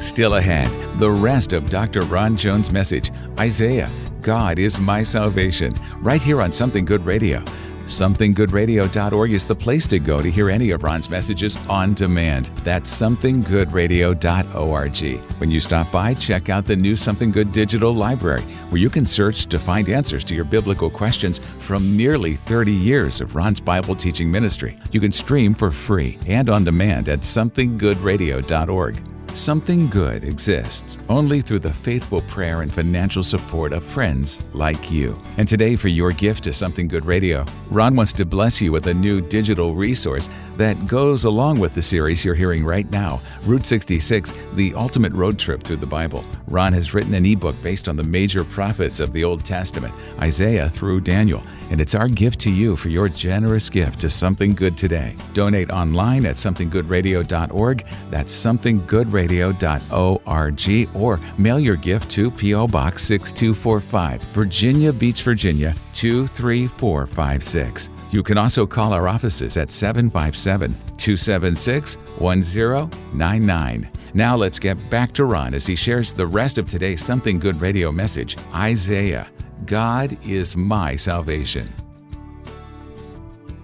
Still 0.00 0.36
ahead, 0.36 0.70
the 0.98 1.10
rest 1.10 1.52
of 1.52 1.68
Dr. 1.68 2.00
Ron 2.02 2.38
Jones' 2.38 2.72
message 2.72 3.10
Isaiah, 3.38 3.90
God 4.22 4.58
is 4.58 4.78
my 4.78 5.02
salvation, 5.02 5.74
right 6.00 6.22
here 6.22 6.42
on 6.42 6.52
Something 6.52 6.84
Good 6.84 7.04
Radio. 7.06 7.42
SomethingGoodRadio.org 7.90 9.32
is 9.32 9.46
the 9.46 9.54
place 9.54 9.86
to 9.88 9.98
go 9.98 10.22
to 10.22 10.30
hear 10.30 10.48
any 10.48 10.70
of 10.70 10.84
Ron's 10.84 11.10
messages 11.10 11.58
on 11.68 11.92
demand. 11.94 12.46
That's 12.62 12.88
SomethingGoodRadio.org. 13.00 15.20
When 15.40 15.50
you 15.50 15.58
stop 15.58 15.90
by, 15.90 16.14
check 16.14 16.48
out 16.48 16.66
the 16.66 16.76
new 16.76 16.94
Something 16.94 17.32
Good 17.32 17.50
digital 17.50 17.92
library, 17.92 18.42
where 18.70 18.80
you 18.80 18.90
can 18.90 19.06
search 19.06 19.46
to 19.46 19.58
find 19.58 19.88
answers 19.88 20.22
to 20.24 20.36
your 20.36 20.44
biblical 20.44 20.88
questions 20.88 21.38
from 21.38 21.96
nearly 21.96 22.34
30 22.34 22.70
years 22.70 23.20
of 23.20 23.34
Ron's 23.34 23.60
Bible 23.60 23.96
teaching 23.96 24.30
ministry. 24.30 24.78
You 24.92 25.00
can 25.00 25.10
stream 25.10 25.52
for 25.52 25.72
free 25.72 26.16
and 26.28 26.48
on 26.48 26.62
demand 26.62 27.08
at 27.08 27.20
SomethingGoodRadio.org. 27.20 29.02
Something 29.34 29.88
good 29.88 30.24
exists 30.24 30.98
only 31.08 31.40
through 31.40 31.60
the 31.60 31.72
faithful 31.72 32.20
prayer 32.22 32.62
and 32.62 32.72
financial 32.72 33.22
support 33.22 33.72
of 33.72 33.84
friends 33.84 34.40
like 34.52 34.90
you. 34.90 35.16
And 35.36 35.46
today, 35.46 35.76
for 35.76 35.86
your 35.86 36.10
gift 36.10 36.44
to 36.44 36.52
Something 36.52 36.88
Good 36.88 37.06
Radio, 37.06 37.44
Ron 37.70 37.94
wants 37.94 38.12
to 38.14 38.26
bless 38.26 38.60
you 38.60 38.72
with 38.72 38.88
a 38.88 38.94
new 38.94 39.20
digital 39.20 39.76
resource 39.76 40.28
that 40.54 40.86
goes 40.88 41.24
along 41.24 41.60
with 41.60 41.74
the 41.74 41.82
series 41.82 42.24
you're 42.24 42.34
hearing 42.34 42.64
right 42.64 42.90
now 42.90 43.20
Route 43.46 43.64
66, 43.64 44.32
the 44.54 44.74
ultimate 44.74 45.12
road 45.12 45.38
trip 45.38 45.62
through 45.62 45.76
the 45.76 45.86
Bible. 45.86 46.24
Ron 46.48 46.72
has 46.72 46.92
written 46.92 47.14
an 47.14 47.24
ebook 47.24 47.60
based 47.62 47.88
on 47.88 47.96
the 47.96 48.02
major 48.02 48.42
prophets 48.42 48.98
of 48.98 49.12
the 49.12 49.22
Old 49.22 49.44
Testament, 49.44 49.94
Isaiah 50.18 50.68
through 50.68 51.02
Daniel, 51.02 51.42
and 51.70 51.80
it's 51.80 51.94
our 51.94 52.08
gift 52.08 52.40
to 52.40 52.50
you 52.50 52.74
for 52.76 52.88
your 52.88 53.08
generous 53.08 53.70
gift 53.70 54.00
to 54.00 54.10
Something 54.10 54.54
Good 54.54 54.76
today. 54.76 55.16
Donate 55.32 55.70
online 55.70 56.26
at 56.26 56.36
somethinggoodradio.org. 56.36 57.86
That's 58.10 58.34
somethinggoodradio.org 58.34 60.90
or 60.94 61.20
mail 61.38 61.58
your 61.58 61.76
gift 61.76 62.10
to 62.10 62.30
P.O. 62.30 62.68
Box 62.68 63.02
6245, 63.04 64.22
Virginia 64.22 64.92
Beach, 64.92 65.22
Virginia 65.22 65.74
23456. 65.94 67.88
You 68.10 68.22
can 68.24 68.38
also 68.38 68.66
call 68.66 68.92
our 68.92 69.06
offices 69.06 69.56
at 69.56 69.70
757 69.70 70.74
276 70.96 71.94
1099. 72.18 73.88
Now 74.14 74.36
let's 74.36 74.58
get 74.58 74.90
back 74.90 75.12
to 75.12 75.24
Ron 75.24 75.54
as 75.54 75.66
he 75.66 75.76
shares 75.76 76.12
the 76.12 76.26
rest 76.26 76.58
of 76.58 76.68
today's 76.68 77.04
Something 77.04 77.38
Good 77.38 77.60
radio 77.60 77.92
message 77.92 78.36
Isaiah, 78.54 79.30
God 79.70 80.18
is 80.26 80.56
my 80.56 80.96
salvation. 80.96 81.72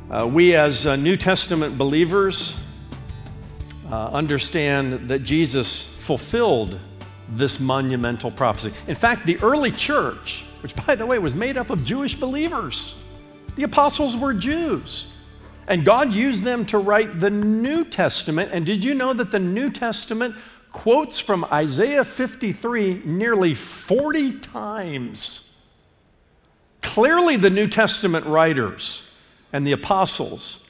Uh, 0.08 0.24
we, 0.32 0.54
as 0.54 0.86
uh, 0.86 0.94
New 0.94 1.16
Testament 1.16 1.76
believers, 1.76 2.56
uh, 3.90 4.10
understand 4.10 5.08
that 5.08 5.24
Jesus 5.24 5.88
fulfilled 5.88 6.78
this 7.30 7.58
monumental 7.58 8.30
prophecy. 8.30 8.72
In 8.86 8.94
fact, 8.94 9.26
the 9.26 9.36
early 9.38 9.72
church, 9.72 10.44
which 10.60 10.76
by 10.86 10.94
the 10.94 11.04
way 11.04 11.18
was 11.18 11.34
made 11.34 11.56
up 11.56 11.70
of 11.70 11.82
Jewish 11.82 12.14
believers, 12.14 12.94
the 13.56 13.64
apostles 13.64 14.16
were 14.16 14.32
Jews. 14.32 15.12
And 15.66 15.84
God 15.84 16.14
used 16.14 16.44
them 16.44 16.64
to 16.66 16.78
write 16.78 17.18
the 17.18 17.30
New 17.30 17.84
Testament. 17.84 18.52
And 18.52 18.64
did 18.64 18.84
you 18.84 18.94
know 18.94 19.12
that 19.12 19.32
the 19.32 19.40
New 19.40 19.70
Testament 19.70 20.36
quotes 20.70 21.18
from 21.18 21.44
Isaiah 21.46 22.04
53 22.04 23.02
nearly 23.04 23.54
40 23.54 24.38
times? 24.38 25.45
Clearly, 26.86 27.36
the 27.36 27.50
New 27.50 27.66
Testament 27.66 28.24
writers 28.26 29.10
and 29.52 29.66
the 29.66 29.72
apostles 29.72 30.64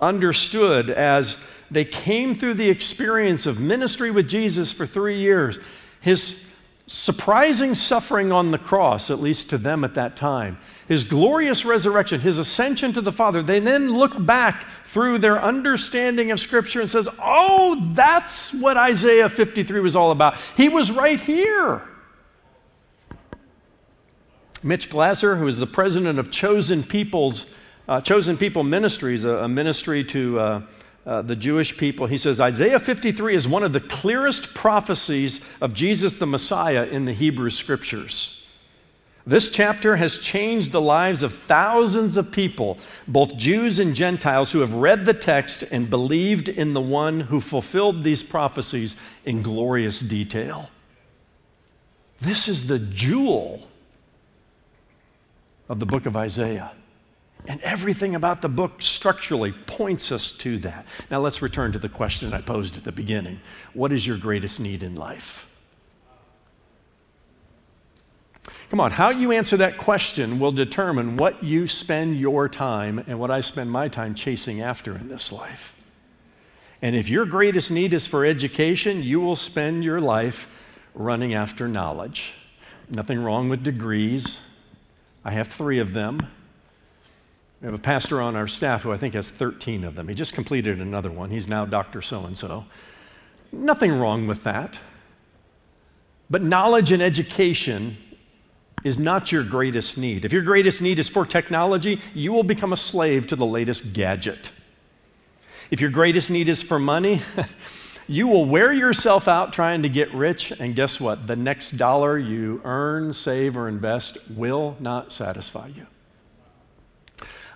understood 0.00 0.90
as 0.90 1.42
they 1.70 1.84
came 1.84 2.34
through 2.34 2.54
the 2.54 2.68
experience 2.68 3.46
of 3.46 3.58
ministry 3.58 4.10
with 4.10 4.28
Jesus 4.28 4.70
for 4.70 4.84
three 4.84 5.18
years. 5.18 5.58
His 6.00 6.46
surprising 6.86 7.74
suffering 7.74 8.30
on 8.30 8.50
the 8.50 8.58
cross, 8.58 9.10
at 9.10 9.20
least 9.20 9.48
to 9.50 9.58
them 9.58 9.82
at 9.82 9.94
that 9.94 10.14
time, 10.14 10.58
his 10.86 11.04
glorious 11.04 11.64
resurrection, 11.64 12.20
his 12.20 12.38
ascension 12.38 12.92
to 12.92 13.00
the 13.00 13.10
Father, 13.10 13.42
they 13.42 13.58
then 13.58 13.94
look 13.94 14.26
back 14.26 14.66
through 14.84 15.18
their 15.18 15.42
understanding 15.42 16.30
of 16.30 16.38
Scripture 16.38 16.82
and 16.82 16.90
says, 16.90 17.08
"Oh, 17.18 17.92
that's 17.94 18.52
what 18.52 18.76
Isaiah 18.76 19.30
53 19.30 19.80
was 19.80 19.96
all 19.96 20.10
about. 20.10 20.36
He 20.54 20.68
was 20.68 20.90
right 20.90 21.20
here." 21.20 21.82
Mitch 24.62 24.88
Glaser, 24.88 25.36
who 25.36 25.48
is 25.48 25.56
the 25.56 25.66
president 25.66 26.18
of 26.18 26.30
Chosen 26.30 26.82
People's 26.82 27.52
uh, 27.88 28.00
Chosen 28.00 28.36
People 28.36 28.62
Ministries, 28.62 29.24
a, 29.24 29.38
a 29.38 29.48
ministry 29.48 30.04
to 30.04 30.38
uh, 30.38 30.62
uh, 31.04 31.22
the 31.22 31.34
Jewish 31.34 31.76
people. 31.76 32.06
He 32.06 32.16
says 32.16 32.40
Isaiah 32.40 32.78
53 32.78 33.34
is 33.34 33.48
one 33.48 33.64
of 33.64 33.72
the 33.72 33.80
clearest 33.80 34.54
prophecies 34.54 35.40
of 35.60 35.74
Jesus 35.74 36.18
the 36.18 36.26
Messiah 36.26 36.84
in 36.84 37.06
the 37.06 37.12
Hebrew 37.12 37.50
scriptures. 37.50 38.46
This 39.26 39.50
chapter 39.50 39.96
has 39.96 40.18
changed 40.18 40.72
the 40.72 40.80
lives 40.80 41.22
of 41.22 41.32
thousands 41.32 42.16
of 42.16 42.32
people, 42.32 42.78
both 43.06 43.36
Jews 43.36 43.78
and 43.78 43.94
Gentiles, 43.94 44.52
who 44.52 44.60
have 44.60 44.74
read 44.74 45.04
the 45.04 45.14
text 45.14 45.62
and 45.70 45.90
believed 45.90 46.48
in 46.48 46.72
the 46.72 46.80
one 46.80 47.20
who 47.20 47.40
fulfilled 47.40 48.02
these 48.04 48.22
prophecies 48.22 48.96
in 49.24 49.42
glorious 49.42 50.00
detail. 50.00 50.70
This 52.20 52.48
is 52.48 52.68
the 52.68 52.78
jewel 52.78 53.68
of 55.72 55.80
the 55.80 55.86
book 55.86 56.04
of 56.04 56.14
Isaiah. 56.14 56.70
And 57.48 57.58
everything 57.62 58.14
about 58.14 58.42
the 58.42 58.48
book 58.50 58.82
structurally 58.82 59.52
points 59.52 60.12
us 60.12 60.30
to 60.32 60.58
that. 60.58 60.86
Now 61.10 61.20
let's 61.20 61.40
return 61.40 61.72
to 61.72 61.78
the 61.78 61.88
question 61.88 62.32
I 62.34 62.42
posed 62.42 62.76
at 62.76 62.84
the 62.84 62.92
beginning 62.92 63.40
What 63.72 63.90
is 63.90 64.06
your 64.06 64.18
greatest 64.18 64.60
need 64.60 64.82
in 64.82 64.94
life? 64.94 65.48
Come 68.68 68.80
on, 68.80 68.90
how 68.90 69.08
you 69.08 69.32
answer 69.32 69.56
that 69.56 69.78
question 69.78 70.38
will 70.38 70.52
determine 70.52 71.16
what 71.16 71.42
you 71.42 71.66
spend 71.66 72.18
your 72.18 72.48
time 72.48 72.98
and 73.06 73.18
what 73.18 73.30
I 73.30 73.40
spend 73.40 73.70
my 73.70 73.88
time 73.88 74.14
chasing 74.14 74.60
after 74.60 74.94
in 74.96 75.08
this 75.08 75.32
life. 75.32 75.74
And 76.82 76.94
if 76.94 77.08
your 77.08 77.24
greatest 77.24 77.70
need 77.70 77.94
is 77.94 78.06
for 78.06 78.26
education, 78.26 79.02
you 79.02 79.20
will 79.20 79.36
spend 79.36 79.84
your 79.84 80.00
life 80.00 80.48
running 80.94 81.32
after 81.32 81.66
knowledge. 81.66 82.34
Nothing 82.90 83.22
wrong 83.22 83.48
with 83.48 83.62
degrees. 83.62 84.40
I 85.24 85.32
have 85.32 85.48
three 85.48 85.78
of 85.78 85.92
them. 85.92 86.26
We 87.60 87.66
have 87.66 87.74
a 87.74 87.78
pastor 87.78 88.20
on 88.20 88.34
our 88.34 88.48
staff 88.48 88.82
who 88.82 88.92
I 88.92 88.96
think 88.96 89.14
has 89.14 89.30
13 89.30 89.84
of 89.84 89.94
them. 89.94 90.08
He 90.08 90.14
just 90.14 90.34
completed 90.34 90.80
another 90.80 91.10
one. 91.10 91.30
He's 91.30 91.46
now 91.46 91.64
Dr. 91.64 92.02
So 92.02 92.24
and 92.24 92.36
so. 92.36 92.64
Nothing 93.52 93.92
wrong 93.92 94.26
with 94.26 94.42
that. 94.44 94.80
But 96.28 96.42
knowledge 96.42 96.90
and 96.90 97.02
education 97.02 97.96
is 98.84 98.98
not 98.98 99.30
your 99.30 99.44
greatest 99.44 99.96
need. 99.96 100.24
If 100.24 100.32
your 100.32 100.42
greatest 100.42 100.82
need 100.82 100.98
is 100.98 101.08
for 101.08 101.24
technology, 101.24 102.00
you 102.14 102.32
will 102.32 102.42
become 102.42 102.72
a 102.72 102.76
slave 102.76 103.28
to 103.28 103.36
the 103.36 103.46
latest 103.46 103.92
gadget. 103.92 104.50
If 105.70 105.80
your 105.80 105.90
greatest 105.90 106.30
need 106.30 106.48
is 106.48 106.62
for 106.62 106.78
money, 106.78 107.22
you 108.12 108.28
will 108.28 108.44
wear 108.44 108.72
yourself 108.72 109.28
out 109.28 109.52
trying 109.52 109.82
to 109.82 109.88
get 109.88 110.12
rich, 110.14 110.52
and 110.52 110.74
guess 110.74 111.00
what? 111.00 111.26
The 111.26 111.36
next 111.36 111.72
dollar 111.72 112.18
you 112.18 112.60
earn, 112.64 113.12
save, 113.12 113.56
or 113.56 113.68
invest 113.68 114.18
will 114.30 114.76
not 114.80 115.12
satisfy 115.12 115.68
you. 115.68 115.86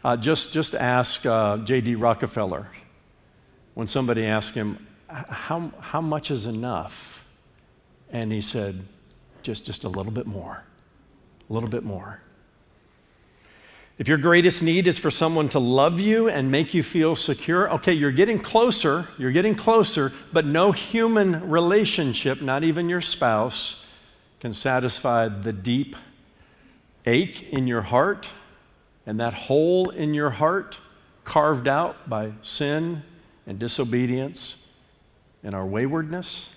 Uh, 0.05 0.17
just, 0.17 0.53
just 0.53 0.75
ask 0.75 1.27
uh, 1.27 1.59
J.D. 1.59 1.97
Rockefeller 1.97 2.69
when 3.75 3.87
somebody 3.87 4.25
asked 4.25 4.55
him, 4.55 4.87
how, 5.09 5.73
how 5.81 6.01
much 6.01 6.31
is 6.31 6.47
enough? 6.47 7.27
And 8.11 8.33
he 8.33 8.41
said, 8.41 8.81
just, 9.43 9.67
just 9.67 9.85
a 9.85 9.89
little 9.89 10.13
bit 10.13 10.27
more 10.27 10.67
a 11.49 11.53
little 11.53 11.69
bit 11.69 11.85
more. 11.85 12.21
If 13.99 14.09
your 14.09 14.19
greatest 14.19 14.63
need 14.63 14.87
is 14.87 14.99
for 14.99 15.11
someone 15.11 15.49
to 15.51 15.59
love 15.59 15.99
you 15.99 16.29
and 16.29 16.51
make 16.51 16.75
you 16.75 16.83
feel 16.83 17.17
secure, 17.17 17.71
okay, 17.75 17.95
you're 17.95 18.13
getting 18.13 18.39
closer, 18.39 19.09
you're 19.17 19.33
getting 19.33 19.55
closer, 19.55 20.13
but 20.35 20.45
no 20.45 20.73
human 20.73 21.49
relationship, 21.49 22.43
not 22.43 22.63
even 22.63 22.91
your 22.91 23.01
spouse, 23.01 23.87
can 24.39 24.53
satisfy 24.53 25.29
the 25.29 25.53
deep 25.53 25.97
ache 27.07 27.49
in 27.51 27.67
your 27.67 27.83
heart 27.83 28.31
and 29.07 29.19
that 29.19 29.33
hole 29.33 29.89
in 29.89 30.13
your 30.13 30.31
heart 30.31 30.79
carved 31.25 31.67
out 31.67 32.09
by 32.09 32.33
sin 32.43 33.03
and 33.47 33.59
disobedience 33.59 34.71
and 35.43 35.55
our 35.55 35.65
waywardness. 35.65 36.55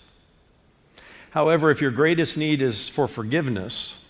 However, 1.32 1.72
if 1.72 1.80
your 1.80 1.92
greatest 1.92 2.38
need 2.38 2.62
is 2.62 2.90
for 2.90 3.08
forgiveness, 3.08 4.09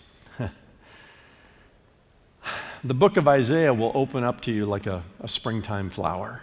the 2.83 2.93
book 2.93 3.17
of 3.17 3.27
Isaiah 3.27 3.73
will 3.73 3.91
open 3.93 4.23
up 4.23 4.41
to 4.41 4.51
you 4.51 4.65
like 4.65 4.87
a, 4.87 5.03
a 5.19 5.27
springtime 5.27 5.89
flower. 5.89 6.41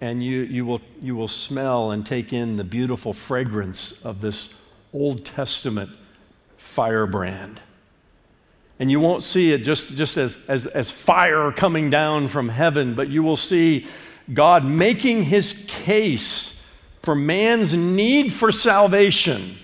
And 0.00 0.22
you, 0.22 0.40
you, 0.40 0.66
will, 0.66 0.80
you 1.00 1.16
will 1.16 1.28
smell 1.28 1.90
and 1.90 2.04
take 2.04 2.32
in 2.32 2.56
the 2.56 2.64
beautiful 2.64 3.12
fragrance 3.12 4.04
of 4.04 4.20
this 4.20 4.54
Old 4.92 5.24
Testament 5.24 5.90
firebrand. 6.56 7.60
And 8.78 8.90
you 8.90 9.00
won't 9.00 9.22
see 9.22 9.52
it 9.52 9.58
just, 9.58 9.96
just 9.96 10.16
as, 10.16 10.38
as, 10.48 10.66
as 10.66 10.90
fire 10.90 11.50
coming 11.50 11.88
down 11.88 12.28
from 12.28 12.50
heaven, 12.50 12.94
but 12.94 13.08
you 13.08 13.22
will 13.22 13.36
see 13.36 13.86
God 14.32 14.64
making 14.64 15.24
his 15.24 15.64
case 15.66 16.62
for 17.02 17.14
man's 17.14 17.74
need 17.76 18.32
for 18.32 18.52
salvation 18.52 19.56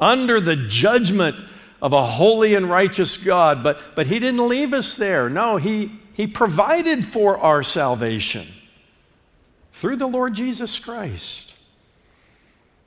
under 0.00 0.40
the 0.40 0.56
judgment 0.56 1.36
of 1.80 1.92
a 1.92 2.04
holy 2.04 2.54
and 2.54 2.68
righteous 2.68 3.16
God, 3.16 3.62
but, 3.62 3.94
but 3.94 4.06
He 4.06 4.18
didn't 4.18 4.48
leave 4.48 4.74
us 4.74 4.94
there. 4.94 5.28
No, 5.28 5.56
he, 5.56 5.92
he 6.12 6.26
provided 6.26 7.04
for 7.04 7.38
our 7.38 7.62
salvation 7.62 8.46
through 9.72 9.96
the 9.96 10.08
Lord 10.08 10.34
Jesus 10.34 10.78
Christ. 10.78 11.54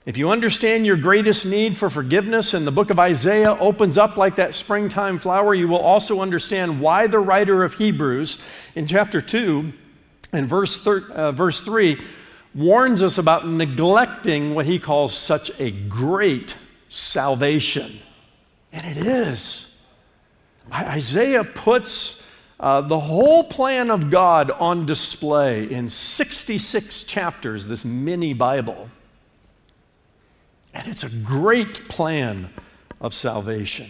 If 0.06 0.18
you 0.18 0.32
understand 0.32 0.86
your 0.86 0.98
greatest 0.98 1.46
need 1.46 1.78
for 1.78 1.90
forgiveness, 1.90 2.56
and 2.56 2.66
the 2.66 2.72
book 2.72 2.90
of 2.90 3.00
Isaiah 3.00 3.56
opens 3.60 4.00
up 4.00 4.18
like 4.18 4.36
that 4.38 4.56
springtime 4.56 5.20
flower, 5.20 5.54
you 5.54 5.68
will 5.68 5.78
also 5.78 6.22
understand 6.22 6.82
why 6.82 7.06
the 7.06 7.20
writer 7.20 7.64
of 7.64 7.76
Hebrews 7.76 8.44
in 8.74 8.88
chapter 8.88 9.22
2 9.22 9.72
and 10.34 10.48
verse, 10.48 10.84
thir- 10.84 11.10
uh, 11.12 11.32
verse 11.32 11.62
3 11.62 12.02
warns 12.56 13.04
us 13.04 13.20
about 13.20 13.48
neglecting 13.48 14.56
what 14.56 14.66
he 14.66 14.80
calls 14.80 15.16
such 15.16 15.52
a 15.60 15.72
great 15.72 16.58
salvation. 16.90 17.92
And 18.72 18.86
it 18.86 19.06
is. 19.06 19.82
Isaiah 20.72 21.44
puts 21.44 22.26
uh, 22.60 22.82
the 22.82 23.00
whole 23.00 23.44
plan 23.44 23.90
of 23.90 24.10
God 24.10 24.52
on 24.52 24.86
display 24.86 25.70
in 25.70 25.90
66 25.90 27.04
chapters, 27.06 27.68
this 27.68 27.84
mini 27.84 28.34
Bible. 28.34 28.90
And 30.74 30.88
it's 30.88 31.04
a 31.04 31.10
great 31.10 31.90
plan 31.90 32.54
of 33.02 33.14
salvation. 33.14 33.90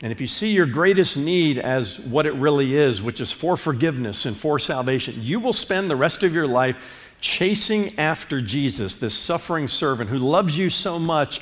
And 0.00 0.10
if 0.10 0.20
you 0.20 0.26
see 0.26 0.52
your 0.52 0.66
greatest 0.66 1.16
need 1.16 1.58
as 1.58 2.00
what 2.00 2.26
it 2.26 2.34
really 2.34 2.74
is, 2.74 3.02
which 3.02 3.20
is 3.20 3.30
for 3.30 3.56
forgiveness 3.56 4.24
and 4.24 4.36
for 4.36 4.58
salvation, 4.58 5.14
you 5.18 5.38
will 5.38 5.52
spend 5.52 5.90
the 5.90 5.96
rest 5.96 6.24
of 6.24 6.34
your 6.34 6.46
life 6.46 6.78
chasing 7.20 7.96
after 7.98 8.40
Jesus, 8.40 8.96
this 8.96 9.14
suffering 9.14 9.68
servant 9.68 10.10
who 10.10 10.18
loves 10.18 10.58
you 10.58 10.70
so 10.70 10.98
much 10.98 11.40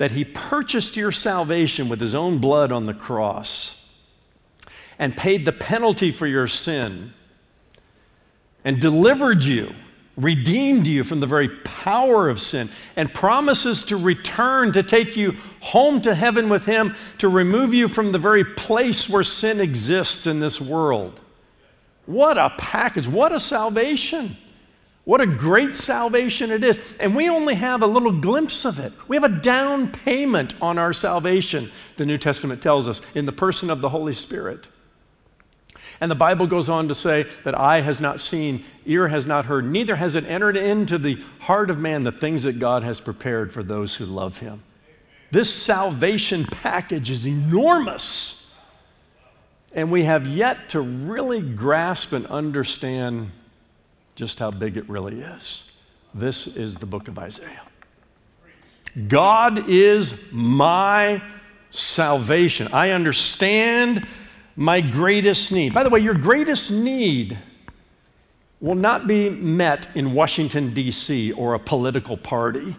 that 0.00 0.12
he 0.12 0.24
purchased 0.24 0.96
your 0.96 1.12
salvation 1.12 1.86
with 1.86 2.00
his 2.00 2.14
own 2.14 2.38
blood 2.38 2.72
on 2.72 2.84
the 2.84 2.94
cross 2.94 3.94
and 4.98 5.14
paid 5.14 5.44
the 5.44 5.52
penalty 5.52 6.10
for 6.10 6.26
your 6.26 6.46
sin 6.46 7.12
and 8.64 8.80
delivered 8.80 9.44
you, 9.44 9.74
redeemed 10.16 10.86
you 10.86 11.04
from 11.04 11.20
the 11.20 11.26
very 11.26 11.50
power 11.50 12.30
of 12.30 12.40
sin, 12.40 12.70
and 12.96 13.12
promises 13.12 13.84
to 13.84 13.98
return 13.98 14.72
to 14.72 14.82
take 14.82 15.18
you 15.18 15.36
home 15.60 16.00
to 16.00 16.14
heaven 16.14 16.48
with 16.48 16.64
him 16.64 16.96
to 17.18 17.28
remove 17.28 17.74
you 17.74 17.86
from 17.86 18.10
the 18.10 18.18
very 18.18 18.42
place 18.42 19.06
where 19.06 19.22
sin 19.22 19.60
exists 19.60 20.26
in 20.26 20.40
this 20.40 20.58
world. 20.62 21.20
What 22.06 22.38
a 22.38 22.48
package! 22.56 23.06
What 23.06 23.32
a 23.32 23.40
salvation! 23.40 24.38
What 25.10 25.20
a 25.20 25.26
great 25.26 25.74
salvation 25.74 26.52
it 26.52 26.62
is. 26.62 26.96
And 27.00 27.16
we 27.16 27.28
only 27.28 27.56
have 27.56 27.82
a 27.82 27.86
little 27.88 28.12
glimpse 28.12 28.64
of 28.64 28.78
it. 28.78 28.92
We 29.08 29.16
have 29.16 29.24
a 29.24 29.40
down 29.40 29.90
payment 29.90 30.54
on 30.62 30.78
our 30.78 30.92
salvation, 30.92 31.72
the 31.96 32.06
New 32.06 32.16
Testament 32.16 32.62
tells 32.62 32.86
us, 32.86 33.02
in 33.12 33.26
the 33.26 33.32
person 33.32 33.70
of 33.70 33.80
the 33.80 33.88
Holy 33.88 34.12
Spirit. 34.12 34.68
And 36.00 36.12
the 36.12 36.14
Bible 36.14 36.46
goes 36.46 36.68
on 36.68 36.86
to 36.86 36.94
say 36.94 37.26
that 37.42 37.58
eye 37.58 37.80
has 37.80 38.00
not 38.00 38.20
seen, 38.20 38.64
ear 38.86 39.08
has 39.08 39.26
not 39.26 39.46
heard, 39.46 39.64
neither 39.68 39.96
has 39.96 40.14
it 40.14 40.26
entered 40.26 40.56
into 40.56 40.96
the 40.96 41.20
heart 41.40 41.70
of 41.70 41.78
man 41.80 42.04
the 42.04 42.12
things 42.12 42.44
that 42.44 42.60
God 42.60 42.84
has 42.84 43.00
prepared 43.00 43.52
for 43.52 43.64
those 43.64 43.96
who 43.96 44.04
love 44.04 44.38
him. 44.38 44.62
This 45.32 45.52
salvation 45.52 46.44
package 46.44 47.10
is 47.10 47.26
enormous. 47.26 48.54
And 49.72 49.90
we 49.90 50.04
have 50.04 50.28
yet 50.28 50.68
to 50.68 50.80
really 50.80 51.40
grasp 51.42 52.12
and 52.12 52.28
understand 52.28 53.32
just 54.14 54.38
how 54.38 54.50
big 54.50 54.76
it 54.76 54.88
really 54.88 55.20
is. 55.20 55.70
This 56.14 56.46
is 56.46 56.76
the 56.76 56.86
book 56.86 57.08
of 57.08 57.18
Isaiah. 57.18 57.62
God 59.08 59.68
is 59.68 60.20
my 60.32 61.22
salvation. 61.70 62.68
I 62.72 62.90
understand 62.90 64.06
my 64.56 64.80
greatest 64.80 65.52
need. 65.52 65.72
By 65.72 65.84
the 65.84 65.90
way, 65.90 66.00
your 66.00 66.14
greatest 66.14 66.70
need 66.70 67.38
will 68.60 68.74
not 68.74 69.06
be 69.06 69.30
met 69.30 69.88
in 69.96 70.12
Washington, 70.12 70.74
D.C. 70.74 71.32
or 71.32 71.54
a 71.54 71.58
political 71.58 72.16
party, 72.16 72.76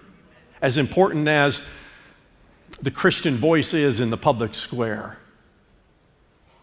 as 0.62 0.78
important 0.78 1.28
as 1.28 1.67
the 2.82 2.91
Christian 2.91 3.36
voice 3.38 3.74
is 3.74 4.00
in 4.00 4.10
the 4.10 4.17
public 4.17 4.54
square. 4.54 5.17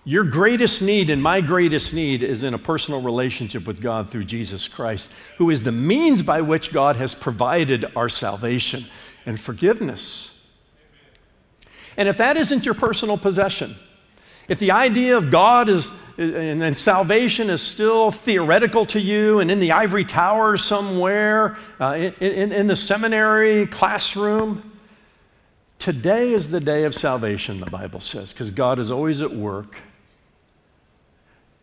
Your 0.09 0.25
greatest 0.25 0.81
need 0.81 1.11
and 1.11 1.23
my 1.23 1.43
greatest 1.43 1.93
need 1.93 2.23
is 2.23 2.43
in 2.43 2.55
a 2.55 2.59
personal 2.59 3.03
relationship 3.03 3.67
with 3.67 3.83
God 3.83 4.09
through 4.09 4.25
Jesus 4.25 4.67
Christ, 4.67 5.13
who 5.37 5.51
is 5.51 5.65
the 5.65 5.71
means 5.71 6.23
by 6.23 6.41
which 6.41 6.73
God 6.73 6.97
has 6.97 7.15
provided 7.15 7.85
our 7.95 8.09
salvation 8.09 8.87
and 9.27 9.39
forgiveness. 9.39 10.43
And 11.99 12.09
if 12.09 12.17
that 12.17 12.39
isn't 12.39 12.65
your 12.65 12.75
personal 12.75 13.19
possession, 13.19 13.75
if 14.49 14.59
the 14.59 14.71
idea 14.71 15.15
of 15.15 15.31
God 15.31 15.69
is 15.69 15.93
and, 16.17 16.63
and 16.63 16.79
salvation 16.79 17.51
is 17.51 17.61
still 17.61 18.11
theoretical 18.11 18.87
to 18.87 18.99
you 18.99 19.41
and 19.41 19.51
in 19.51 19.61
the 19.61 19.73
ivory 19.73 20.07
tower 20.07 20.57
somewhere, 20.57 21.59
uh, 21.79 21.93
in, 21.93 22.15
in, 22.15 22.53
in 22.53 22.67
the 22.67 22.77
seminary 22.77 23.67
classroom, 23.67 24.73
today 25.79 26.33
is 26.33 26.51
the 26.51 26.61
day 26.61 26.85
of 26.85 26.95
salvation, 26.95 27.61
the 27.61 27.71
Bible 27.71 28.01
says, 28.01 28.33
because 28.33 28.51
God 28.51 28.79
is 28.79 28.91
always 28.91 29.21
at 29.21 29.33
work 29.33 29.83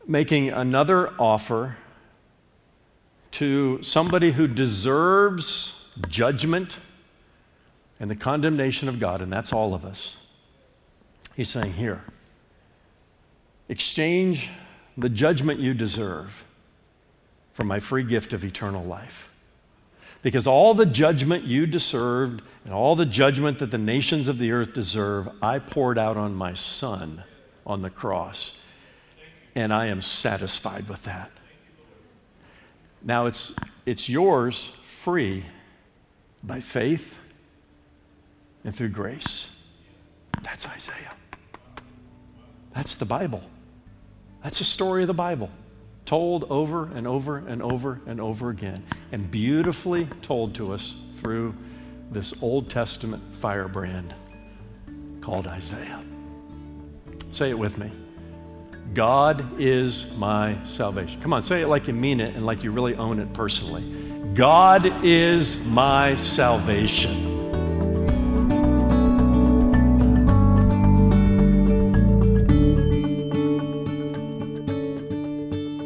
making 0.07 0.49
another 0.49 1.09
offer 1.19 1.77
to 3.31 3.81
somebody 3.83 4.31
who 4.31 4.47
deserves 4.47 5.91
judgment 6.07 6.77
and 7.99 8.09
the 8.09 8.15
condemnation 8.15 8.87
of 8.87 8.99
God, 8.99 9.21
and 9.21 9.31
that's 9.31 9.51
all 9.51 9.73
of 9.73 9.85
us. 9.85 10.17
He's 11.35 11.49
saying, 11.49 11.73
Here, 11.73 12.03
exchange 13.67 14.49
the 14.97 15.09
judgment 15.09 15.59
you 15.59 15.73
deserve 15.73 16.45
for 17.53 17.63
my 17.63 17.79
free 17.79 18.03
gift 18.03 18.33
of 18.33 18.45
eternal 18.45 18.83
life. 18.83 19.29
Because 20.21 20.47
all 20.47 20.73
the 20.73 20.85
judgment 20.85 21.43
you 21.43 21.65
deserved 21.65 22.41
and 22.63 22.73
all 22.73 22.95
the 22.95 23.05
judgment 23.05 23.59
that 23.59 23.71
the 23.71 23.77
nations 23.77 24.27
of 24.27 24.39
the 24.39 24.51
earth 24.51 24.73
deserve, 24.73 25.29
I 25.41 25.59
poured 25.59 25.97
out 25.99 26.17
on 26.17 26.33
my 26.33 26.53
son 26.53 27.23
on 27.65 27.81
the 27.81 27.89
cross 27.89 28.59
and 29.55 29.73
I 29.73 29.87
am 29.87 30.01
satisfied 30.01 30.89
with 30.89 31.03
that. 31.05 31.31
Now 33.01 33.25
it's, 33.25 33.55
it's 33.85 34.09
yours 34.09 34.65
free 34.83 35.45
by 36.43 36.59
faith 36.59 37.19
and 38.63 38.75
through 38.75 38.89
grace. 38.89 39.55
That's 40.43 40.67
Isaiah. 40.67 41.13
That's 42.73 42.95
the 42.95 43.05
Bible. 43.05 43.43
That's 44.43 44.59
the 44.59 44.65
story 44.65 45.03
of 45.03 45.07
the 45.07 45.13
Bible, 45.13 45.49
told 46.05 46.43
over 46.51 46.87
and 46.93 47.07
over 47.07 47.37
and 47.37 47.63
over 47.63 48.01
and 48.05 48.19
over 48.19 48.49
again, 48.49 48.83
and 49.11 49.31
beautifully 49.31 50.07
told 50.21 50.53
to 50.55 50.73
us 50.73 50.95
through 51.17 51.55
this 52.11 52.33
Old 52.41 52.69
Testament 52.69 53.23
firebrand 53.33 54.13
called 55.21 55.47
Isaiah. 55.47 56.03
Say 57.31 57.49
it 57.49 57.57
with 57.57 57.77
me. 57.77 57.91
God 58.93 59.59
is 59.59 60.15
my 60.17 60.57
salvation. 60.63 61.21
Come 61.21 61.33
on, 61.33 61.43
say 61.43 61.61
it 61.61 61.67
like 61.67 61.87
you 61.87 61.93
mean 61.93 62.19
it 62.19 62.35
and 62.35 62.45
like 62.45 62.63
you 62.63 62.71
really 62.71 62.95
own 62.95 63.19
it 63.19 63.33
personally. 63.33 63.83
God 64.33 65.03
is 65.03 65.63
my 65.65 66.15
salvation. 66.15 67.34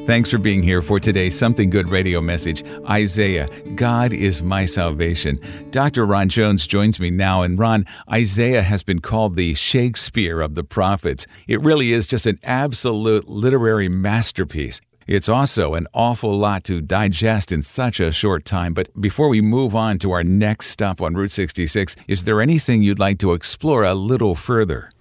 Thanks 0.09 0.31
for 0.31 0.39
being 0.39 0.63
here 0.63 0.81
for 0.81 0.99
today's 0.99 1.37
Something 1.37 1.69
Good 1.69 1.87
radio 1.87 2.19
message 2.19 2.63
Isaiah, 2.89 3.47
God 3.75 4.11
is 4.11 4.41
my 4.41 4.65
salvation. 4.65 5.37
Dr. 5.69 6.03
Ron 6.03 6.29
Jones 6.29 6.65
joins 6.65 6.99
me 6.99 7.11
now. 7.11 7.43
And 7.43 7.59
Ron, 7.59 7.85
Isaiah 8.11 8.63
has 8.63 8.81
been 8.81 9.01
called 9.01 9.35
the 9.35 9.53
Shakespeare 9.53 10.41
of 10.41 10.55
the 10.55 10.63
prophets. 10.63 11.27
It 11.47 11.61
really 11.61 11.93
is 11.93 12.07
just 12.07 12.25
an 12.25 12.39
absolute 12.43 13.29
literary 13.29 13.87
masterpiece. 13.87 14.81
It's 15.05 15.29
also 15.29 15.75
an 15.75 15.85
awful 15.93 16.33
lot 16.33 16.63
to 16.63 16.81
digest 16.81 17.51
in 17.51 17.61
such 17.61 17.99
a 17.99 18.11
short 18.11 18.45
time. 18.45 18.73
But 18.73 18.99
before 18.99 19.29
we 19.29 19.41
move 19.41 19.75
on 19.75 19.99
to 19.99 20.11
our 20.11 20.23
next 20.23 20.69
stop 20.71 21.03
on 21.03 21.13
Route 21.13 21.29
66, 21.29 21.95
is 22.07 22.23
there 22.23 22.41
anything 22.41 22.81
you'd 22.81 22.97
like 22.97 23.19
to 23.19 23.33
explore 23.33 23.83
a 23.83 23.93
little 23.93 24.33
further? 24.33 24.91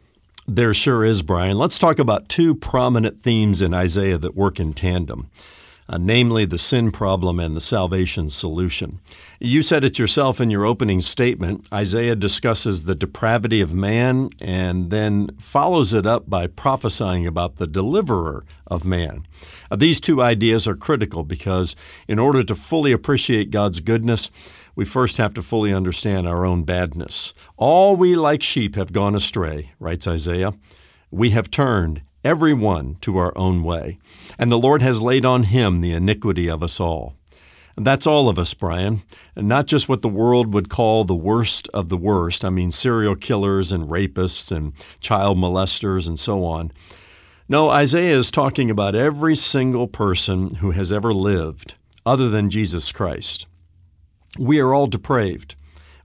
There 0.51 0.73
sure 0.73 1.05
is, 1.05 1.21
Brian. 1.21 1.59
Let's 1.59 1.79
talk 1.79 1.99
about 1.99 2.31
two 2.31 2.55
prominent 2.55 3.21
themes 3.21 3.61
in 3.61 3.75
Isaiah 3.75 4.17
that 4.17 4.35
work 4.35 4.59
in 4.59 4.73
tandem. 4.73 5.29
Uh, 5.91 5.99
namely 5.99 6.47
the 6.47 6.57
sin 6.57 6.91
problem 6.91 7.39
and 7.39 7.55
the 7.55 7.61
salvation 7.61 8.31
solution. 8.31 8.99
You 9.41 9.61
said 9.61 9.85
it 9.85 9.99
yourself 9.99 10.41
in 10.41 10.49
your 10.49 10.65
opening 10.65 11.03
statement. 11.03 11.67
Isaiah 11.73 12.15
discusses 12.15 12.85
the 12.85 12.95
depravity 12.95 13.61
of 13.61 13.75
man 13.75 14.31
and 14.41 14.89
then 14.89 15.31
follows 15.39 15.93
it 15.93 16.07
up 16.07 16.29
by 16.29 16.47
prophesying 16.47 17.27
about 17.27 17.57
the 17.57 17.67
deliverer 17.67 18.45
of 18.67 18.87
man. 18.87 19.27
Uh, 19.71 19.77
these 19.77 20.01
two 20.01 20.23
ideas 20.23 20.67
are 20.67 20.77
critical 20.77 21.25
because, 21.25 21.77
in 22.07 22.19
order 22.19 22.43
to 22.43 22.55
fully 22.55 22.93
appreciate 22.93 23.51
God's 23.51 23.81
goodness, 23.81 24.31
we 24.79 24.85
first 24.85 25.17
have 25.17 25.35
to 25.35 25.43
fully 25.43 25.75
understand 25.75 26.29
our 26.29 26.47
own 26.47 26.62
badness. 26.62 27.35
All 27.57 27.97
we 27.97 28.14
like 28.14 28.45
sheep 28.45 28.77
have 28.77 28.93
gone 28.93 29.17
astray, 29.17 29.73
writes 29.81 30.07
Isaiah. 30.07 30.53
We 31.11 31.31
have 31.31 31.51
turned, 31.51 32.03
every 32.23 32.55
one, 32.55 32.95
to 33.01 33.17
our 33.17 33.37
own 33.37 33.64
way, 33.64 33.99
and 34.38 34.53
the 34.53 34.59
Lord 34.59 34.81
has 34.81 35.03
laid 35.03 35.25
on 35.25 35.43
him 35.43 35.81
the 35.81 35.91
iniquity 35.91 36.49
of 36.49 36.62
us 36.62 36.79
all. 36.79 37.17
That's 37.77 38.07
all 38.07 38.29
of 38.29 38.38
us, 38.38 38.55
Brian, 38.55 39.03
and 39.35 39.49
not 39.49 39.67
just 39.67 39.88
what 39.88 40.03
the 40.03 40.09
world 40.09 40.55
would 40.55 40.71
call 40.71 41.03
the 41.03 41.12
worst 41.12 41.69
of 41.75 41.88
the 41.88 41.97
worst. 41.97 42.45
I 42.45 42.51
mean, 42.51 42.71
serial 42.71 43.17
killers 43.17 43.73
and 43.73 43.91
rapists 43.91 44.57
and 44.57 44.75
child 45.01 45.38
molesters 45.38 46.07
and 46.07 46.21
so 46.21 46.45
on. 46.45 46.71
No, 47.49 47.69
Isaiah 47.69 48.17
is 48.17 48.31
talking 48.31 48.71
about 48.71 48.95
every 48.95 49.35
single 49.35 49.88
person 49.88 50.55
who 50.55 50.71
has 50.71 50.93
ever 50.93 51.12
lived 51.12 51.75
other 52.07 52.29
than 52.29 52.49
Jesus 52.49 52.93
Christ. 52.93 53.49
We 54.37 54.59
are 54.61 54.75
all 54.75 54.87
depraved. 54.87 55.55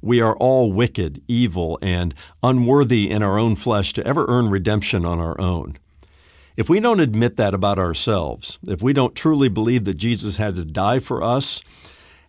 We 0.02 0.20
are 0.22 0.36
all 0.36 0.72
wicked, 0.72 1.22
evil, 1.28 1.80
and 1.82 2.14
unworthy 2.44 3.10
in 3.10 3.24
our 3.24 3.40
own 3.40 3.56
flesh 3.56 3.94
to 3.94 4.06
ever 4.06 4.26
earn 4.28 4.50
redemption 4.50 5.06
on 5.06 5.20
our 5.20 5.40
own. 5.40 5.78
If 6.56 6.70
we 6.70 6.80
don't 6.80 7.00
admit 7.00 7.38
that 7.38 7.54
about 7.54 7.80
ourselves, 7.80 8.60
if 8.68 8.82
we 8.82 8.94
don't 8.94 9.16
truly 9.16 9.50
believe 9.50 9.86
that 9.86 9.96
Jesus 9.96 10.36
had 10.36 10.56
to 10.56 10.66
die 10.66 11.00
for 11.00 11.24
us 11.24 11.64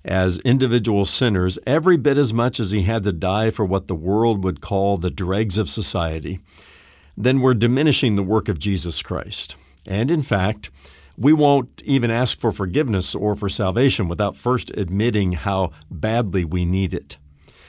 as 0.04 0.38
individual 0.38 1.04
sinners 1.04 1.58
every 1.66 1.96
bit 1.96 2.16
as 2.16 2.32
much 2.32 2.60
as 2.60 2.70
he 2.70 2.82
had 2.82 3.02
to 3.04 3.12
die 3.12 3.50
for 3.50 3.64
what 3.64 3.88
the 3.88 3.94
world 3.94 4.44
would 4.44 4.60
call 4.60 4.96
the 4.96 5.10
dregs 5.10 5.58
of 5.58 5.68
society, 5.68 6.40
then 7.16 7.40
we're 7.40 7.54
diminishing 7.54 8.16
the 8.16 8.22
work 8.22 8.48
of 8.48 8.58
Jesus 8.58 9.02
Christ. 9.02 9.56
And 9.86 10.10
in 10.10 10.22
fact, 10.22 10.70
we 11.16 11.32
won't 11.32 11.82
even 11.84 12.10
ask 12.10 12.38
for 12.38 12.52
forgiveness 12.52 13.14
or 13.14 13.36
for 13.36 13.48
salvation 13.48 14.08
without 14.08 14.36
first 14.36 14.70
admitting 14.70 15.32
how 15.32 15.70
badly 15.90 16.44
we 16.44 16.64
need 16.64 16.92
it. 16.92 17.18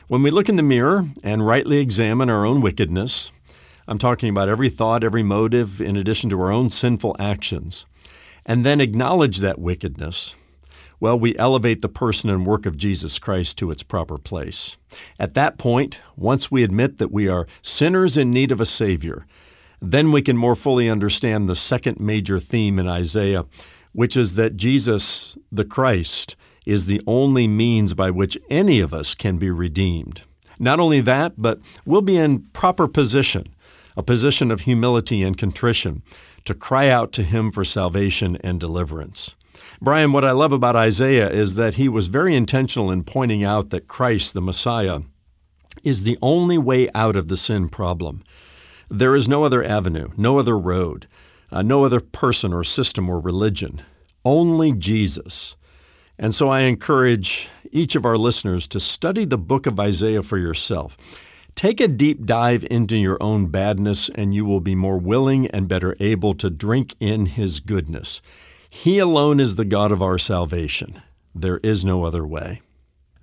When 0.07 0.23
we 0.23 0.31
look 0.31 0.49
in 0.49 0.55
the 0.55 0.63
mirror 0.63 1.07
and 1.23 1.45
rightly 1.45 1.77
examine 1.77 2.29
our 2.29 2.45
own 2.45 2.61
wickedness, 2.61 3.31
I'm 3.87 3.97
talking 3.97 4.29
about 4.29 4.49
every 4.49 4.69
thought, 4.69 5.03
every 5.03 5.23
motive, 5.23 5.79
in 5.79 5.95
addition 5.95 6.29
to 6.31 6.41
our 6.41 6.51
own 6.51 6.69
sinful 6.69 7.15
actions, 7.19 7.85
and 8.45 8.65
then 8.65 8.81
acknowledge 8.81 9.39
that 9.39 9.59
wickedness, 9.59 10.35
well, 10.99 11.19
we 11.19 11.37
elevate 11.37 11.81
the 11.81 11.89
person 11.89 12.29
and 12.29 12.45
work 12.45 12.65
of 12.65 12.77
Jesus 12.77 13.19
Christ 13.19 13.57
to 13.57 13.69
its 13.69 13.83
proper 13.83 14.17
place. 14.17 14.77
At 15.19 15.33
that 15.33 15.57
point, 15.57 15.99
once 16.15 16.49
we 16.49 16.63
admit 16.63 16.97
that 16.99 17.11
we 17.11 17.27
are 17.27 17.47
sinners 17.61 18.17
in 18.17 18.31
need 18.31 18.51
of 18.51 18.61
a 18.61 18.65
Savior, 18.65 19.27
then 19.81 20.11
we 20.11 20.21
can 20.21 20.37
more 20.37 20.55
fully 20.55 20.89
understand 20.89 21.47
the 21.47 21.55
second 21.55 21.99
major 21.99 22.39
theme 22.39 22.79
in 22.79 22.87
Isaiah, 22.87 23.45
which 23.93 24.17
is 24.17 24.35
that 24.35 24.57
Jesus, 24.57 25.37
the 25.51 25.65
Christ, 25.65 26.35
is 26.65 26.85
the 26.85 27.01
only 27.05 27.47
means 27.47 27.93
by 27.93 28.09
which 28.09 28.37
any 28.49 28.79
of 28.79 28.93
us 28.93 29.15
can 29.15 29.37
be 29.37 29.49
redeemed. 29.49 30.23
Not 30.57 30.79
only 30.79 31.01
that, 31.01 31.33
but 31.37 31.59
we'll 31.85 32.01
be 32.01 32.17
in 32.17 32.43
proper 32.53 32.87
position, 32.87 33.53
a 33.95 34.03
position 34.03 34.51
of 34.51 34.61
humility 34.61 35.21
and 35.21 35.37
contrition, 35.37 36.01
to 36.45 36.53
cry 36.53 36.89
out 36.89 37.11
to 37.13 37.23
Him 37.23 37.51
for 37.51 37.63
salvation 37.63 38.37
and 38.41 38.59
deliverance. 38.59 39.35
Brian, 39.81 40.11
what 40.11 40.25
I 40.25 40.31
love 40.31 40.53
about 40.53 40.75
Isaiah 40.75 41.29
is 41.29 41.55
that 41.55 41.75
he 41.75 41.89
was 41.89 42.07
very 42.07 42.35
intentional 42.35 42.91
in 42.91 43.03
pointing 43.03 43.43
out 43.43 43.69
that 43.69 43.87
Christ, 43.87 44.33
the 44.33 44.41
Messiah, 44.41 45.01
is 45.83 46.03
the 46.03 46.17
only 46.21 46.57
way 46.57 46.89
out 46.93 47.15
of 47.15 47.27
the 47.27 47.37
sin 47.37 47.69
problem. 47.69 48.23
There 48.95 49.13
is 49.13 49.27
no 49.27 49.43
other 49.43 49.61
avenue, 49.61 50.07
no 50.15 50.39
other 50.39 50.57
road, 50.57 51.05
uh, 51.51 51.61
no 51.61 51.83
other 51.83 51.99
person 51.99 52.53
or 52.53 52.63
system 52.63 53.09
or 53.09 53.19
religion, 53.19 53.81
only 54.23 54.71
Jesus. 54.71 55.57
And 56.17 56.33
so 56.33 56.47
I 56.47 56.61
encourage 56.61 57.49
each 57.73 57.97
of 57.97 58.05
our 58.05 58.17
listeners 58.17 58.67
to 58.67 58.79
study 58.79 59.25
the 59.25 59.37
book 59.37 59.65
of 59.65 59.81
Isaiah 59.81 60.21
for 60.21 60.37
yourself. 60.37 60.95
Take 61.55 61.81
a 61.81 61.89
deep 61.89 62.25
dive 62.25 62.65
into 62.71 62.95
your 62.95 63.21
own 63.21 63.47
badness, 63.47 64.07
and 64.15 64.33
you 64.33 64.45
will 64.45 64.61
be 64.61 64.75
more 64.75 64.97
willing 64.97 65.47
and 65.47 65.67
better 65.67 65.97
able 65.99 66.33
to 66.35 66.49
drink 66.49 66.95
in 67.01 67.25
His 67.25 67.59
goodness. 67.59 68.21
He 68.69 68.99
alone 68.99 69.41
is 69.41 69.55
the 69.55 69.65
God 69.65 69.91
of 69.91 70.01
our 70.01 70.17
salvation. 70.17 71.01
There 71.33 71.57
is 71.57 71.83
no 71.83 72.05
other 72.05 72.25
way. 72.25 72.61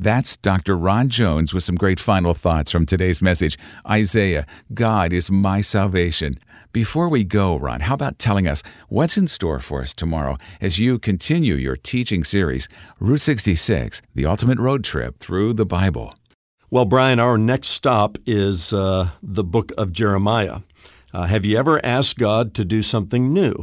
That's 0.02 0.36
Dr. 0.36 0.76
Ron 0.76 1.10
Jones 1.10 1.54
with 1.54 1.62
some 1.62 1.76
great 1.76 2.00
final 2.00 2.34
thoughts 2.34 2.72
from 2.72 2.84
today's 2.84 3.22
message 3.22 3.56
Isaiah, 3.88 4.46
God 4.74 5.12
is 5.12 5.30
my 5.30 5.60
salvation. 5.60 6.40
Before 6.72 7.08
we 7.08 7.22
go, 7.22 7.56
Ron, 7.56 7.82
how 7.82 7.94
about 7.94 8.18
telling 8.18 8.48
us 8.48 8.64
what's 8.88 9.16
in 9.16 9.28
store 9.28 9.60
for 9.60 9.80
us 9.80 9.94
tomorrow 9.94 10.38
as 10.60 10.80
you 10.80 10.98
continue 10.98 11.54
your 11.54 11.76
teaching 11.76 12.24
series, 12.24 12.68
Route 12.98 13.20
66, 13.20 14.02
the 14.16 14.26
ultimate 14.26 14.58
road 14.58 14.82
trip 14.82 15.20
through 15.20 15.52
the 15.52 15.64
Bible? 15.64 16.16
Well, 16.68 16.84
Brian, 16.84 17.20
our 17.20 17.38
next 17.38 17.68
stop 17.68 18.18
is 18.26 18.72
uh, 18.72 19.10
the 19.22 19.44
book 19.44 19.70
of 19.78 19.92
Jeremiah. 19.92 20.62
Uh, 21.14 21.26
have 21.26 21.46
you 21.46 21.56
ever 21.56 21.84
asked 21.86 22.18
God 22.18 22.54
to 22.54 22.64
do 22.64 22.82
something 22.82 23.32
new? 23.32 23.54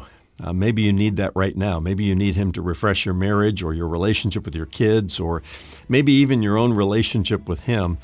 Uh, 0.41 0.53
maybe 0.53 0.81
you 0.81 0.93
need 0.93 1.17
that 1.17 1.31
right 1.35 1.55
now. 1.55 1.79
Maybe 1.79 2.03
you 2.03 2.15
need 2.15 2.35
Him 2.35 2.51
to 2.53 2.61
refresh 2.61 3.05
your 3.05 3.15
marriage 3.15 3.63
or 3.63 3.73
your 3.73 3.87
relationship 3.87 4.45
with 4.45 4.55
your 4.55 4.65
kids 4.65 5.19
or 5.19 5.43
maybe 5.89 6.13
even 6.13 6.41
your 6.41 6.57
own 6.57 6.73
relationship 6.73 7.47
with 7.49 7.61
Him. 7.61 7.97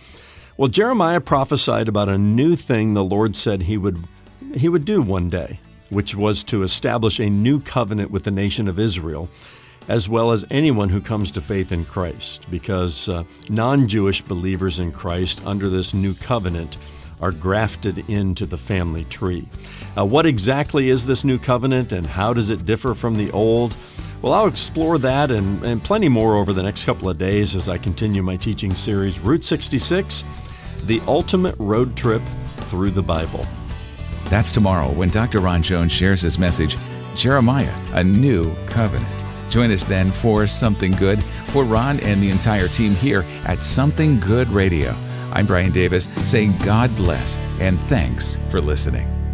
Well, 0.57 0.67
Jeremiah 0.67 1.21
prophesied 1.21 1.87
about 1.87 2.09
a 2.09 2.17
new 2.17 2.55
thing 2.55 2.93
the 2.93 3.03
Lord 3.03 3.35
said 3.35 3.61
He 3.61 3.77
would, 3.77 4.05
he 4.53 4.69
would 4.69 4.85
do 4.85 5.01
one 5.01 5.29
day, 5.29 5.59
which 5.89 6.15
was 6.15 6.43
to 6.45 6.63
establish 6.63 7.19
a 7.19 7.29
new 7.29 7.59
covenant 7.59 8.11
with 8.11 8.23
the 8.23 8.31
nation 8.31 8.67
of 8.67 8.79
Israel, 8.79 9.29
as 9.87 10.09
well 10.09 10.31
as 10.31 10.45
anyone 10.49 10.89
who 10.89 11.01
comes 11.01 11.31
to 11.31 11.41
faith 11.41 11.71
in 11.71 11.85
Christ, 11.85 12.49
because 12.49 13.07
uh, 13.07 13.23
non 13.49 13.87
Jewish 13.87 14.21
believers 14.21 14.79
in 14.79 14.91
Christ 14.91 15.45
under 15.45 15.69
this 15.69 15.93
new 15.93 16.13
covenant 16.15 16.77
are 17.21 17.31
grafted 17.31 18.09
into 18.09 18.45
the 18.45 18.57
family 18.57 19.05
tree. 19.05 19.47
Uh, 19.97 20.05
what 20.05 20.25
exactly 20.25 20.89
is 20.89 21.05
this 21.05 21.23
new 21.23 21.39
covenant 21.39 21.91
and 21.91 22.05
how 22.05 22.33
does 22.33 22.49
it 22.49 22.65
differ 22.65 22.93
from 22.93 23.15
the 23.15 23.31
old? 23.31 23.73
Well, 24.21 24.33
I'll 24.33 24.47
explore 24.47 24.97
that 24.99 25.31
and, 25.31 25.63
and 25.63 25.83
plenty 25.83 26.09
more 26.09 26.35
over 26.35 26.53
the 26.53 26.63
next 26.63 26.85
couple 26.85 27.09
of 27.09 27.17
days 27.17 27.55
as 27.55 27.69
I 27.69 27.77
continue 27.77 28.23
my 28.23 28.37
teaching 28.37 28.73
series, 28.75 29.19
Route 29.19 29.43
66 29.43 30.23
The 30.83 31.01
Ultimate 31.07 31.55
Road 31.59 31.95
Trip 31.95 32.21
Through 32.55 32.91
the 32.91 33.03
Bible. 33.03 33.45
That's 34.25 34.51
tomorrow 34.51 34.91
when 34.91 35.09
Dr. 35.09 35.39
Ron 35.39 35.61
Jones 35.61 35.91
shares 35.91 36.21
his 36.21 36.39
message, 36.39 36.77
Jeremiah, 37.15 37.73
a 37.93 38.03
New 38.03 38.55
Covenant. 38.65 39.23
Join 39.49 39.71
us 39.71 39.83
then 39.83 40.11
for 40.11 40.47
Something 40.47 40.91
Good 40.93 41.23
for 41.47 41.63
Ron 41.63 41.99
and 41.99 42.21
the 42.21 42.29
entire 42.29 42.67
team 42.67 42.95
here 42.95 43.23
at 43.45 43.63
Something 43.63 44.19
Good 44.19 44.49
Radio. 44.49 44.95
I'm 45.35 45.45
Brian 45.45 45.71
Davis 45.71 46.07
saying 46.23 46.57
God 46.59 46.95
bless 46.95 47.37
and 47.59 47.79
thanks 47.81 48.37
for 48.49 48.61
listening. 48.61 49.24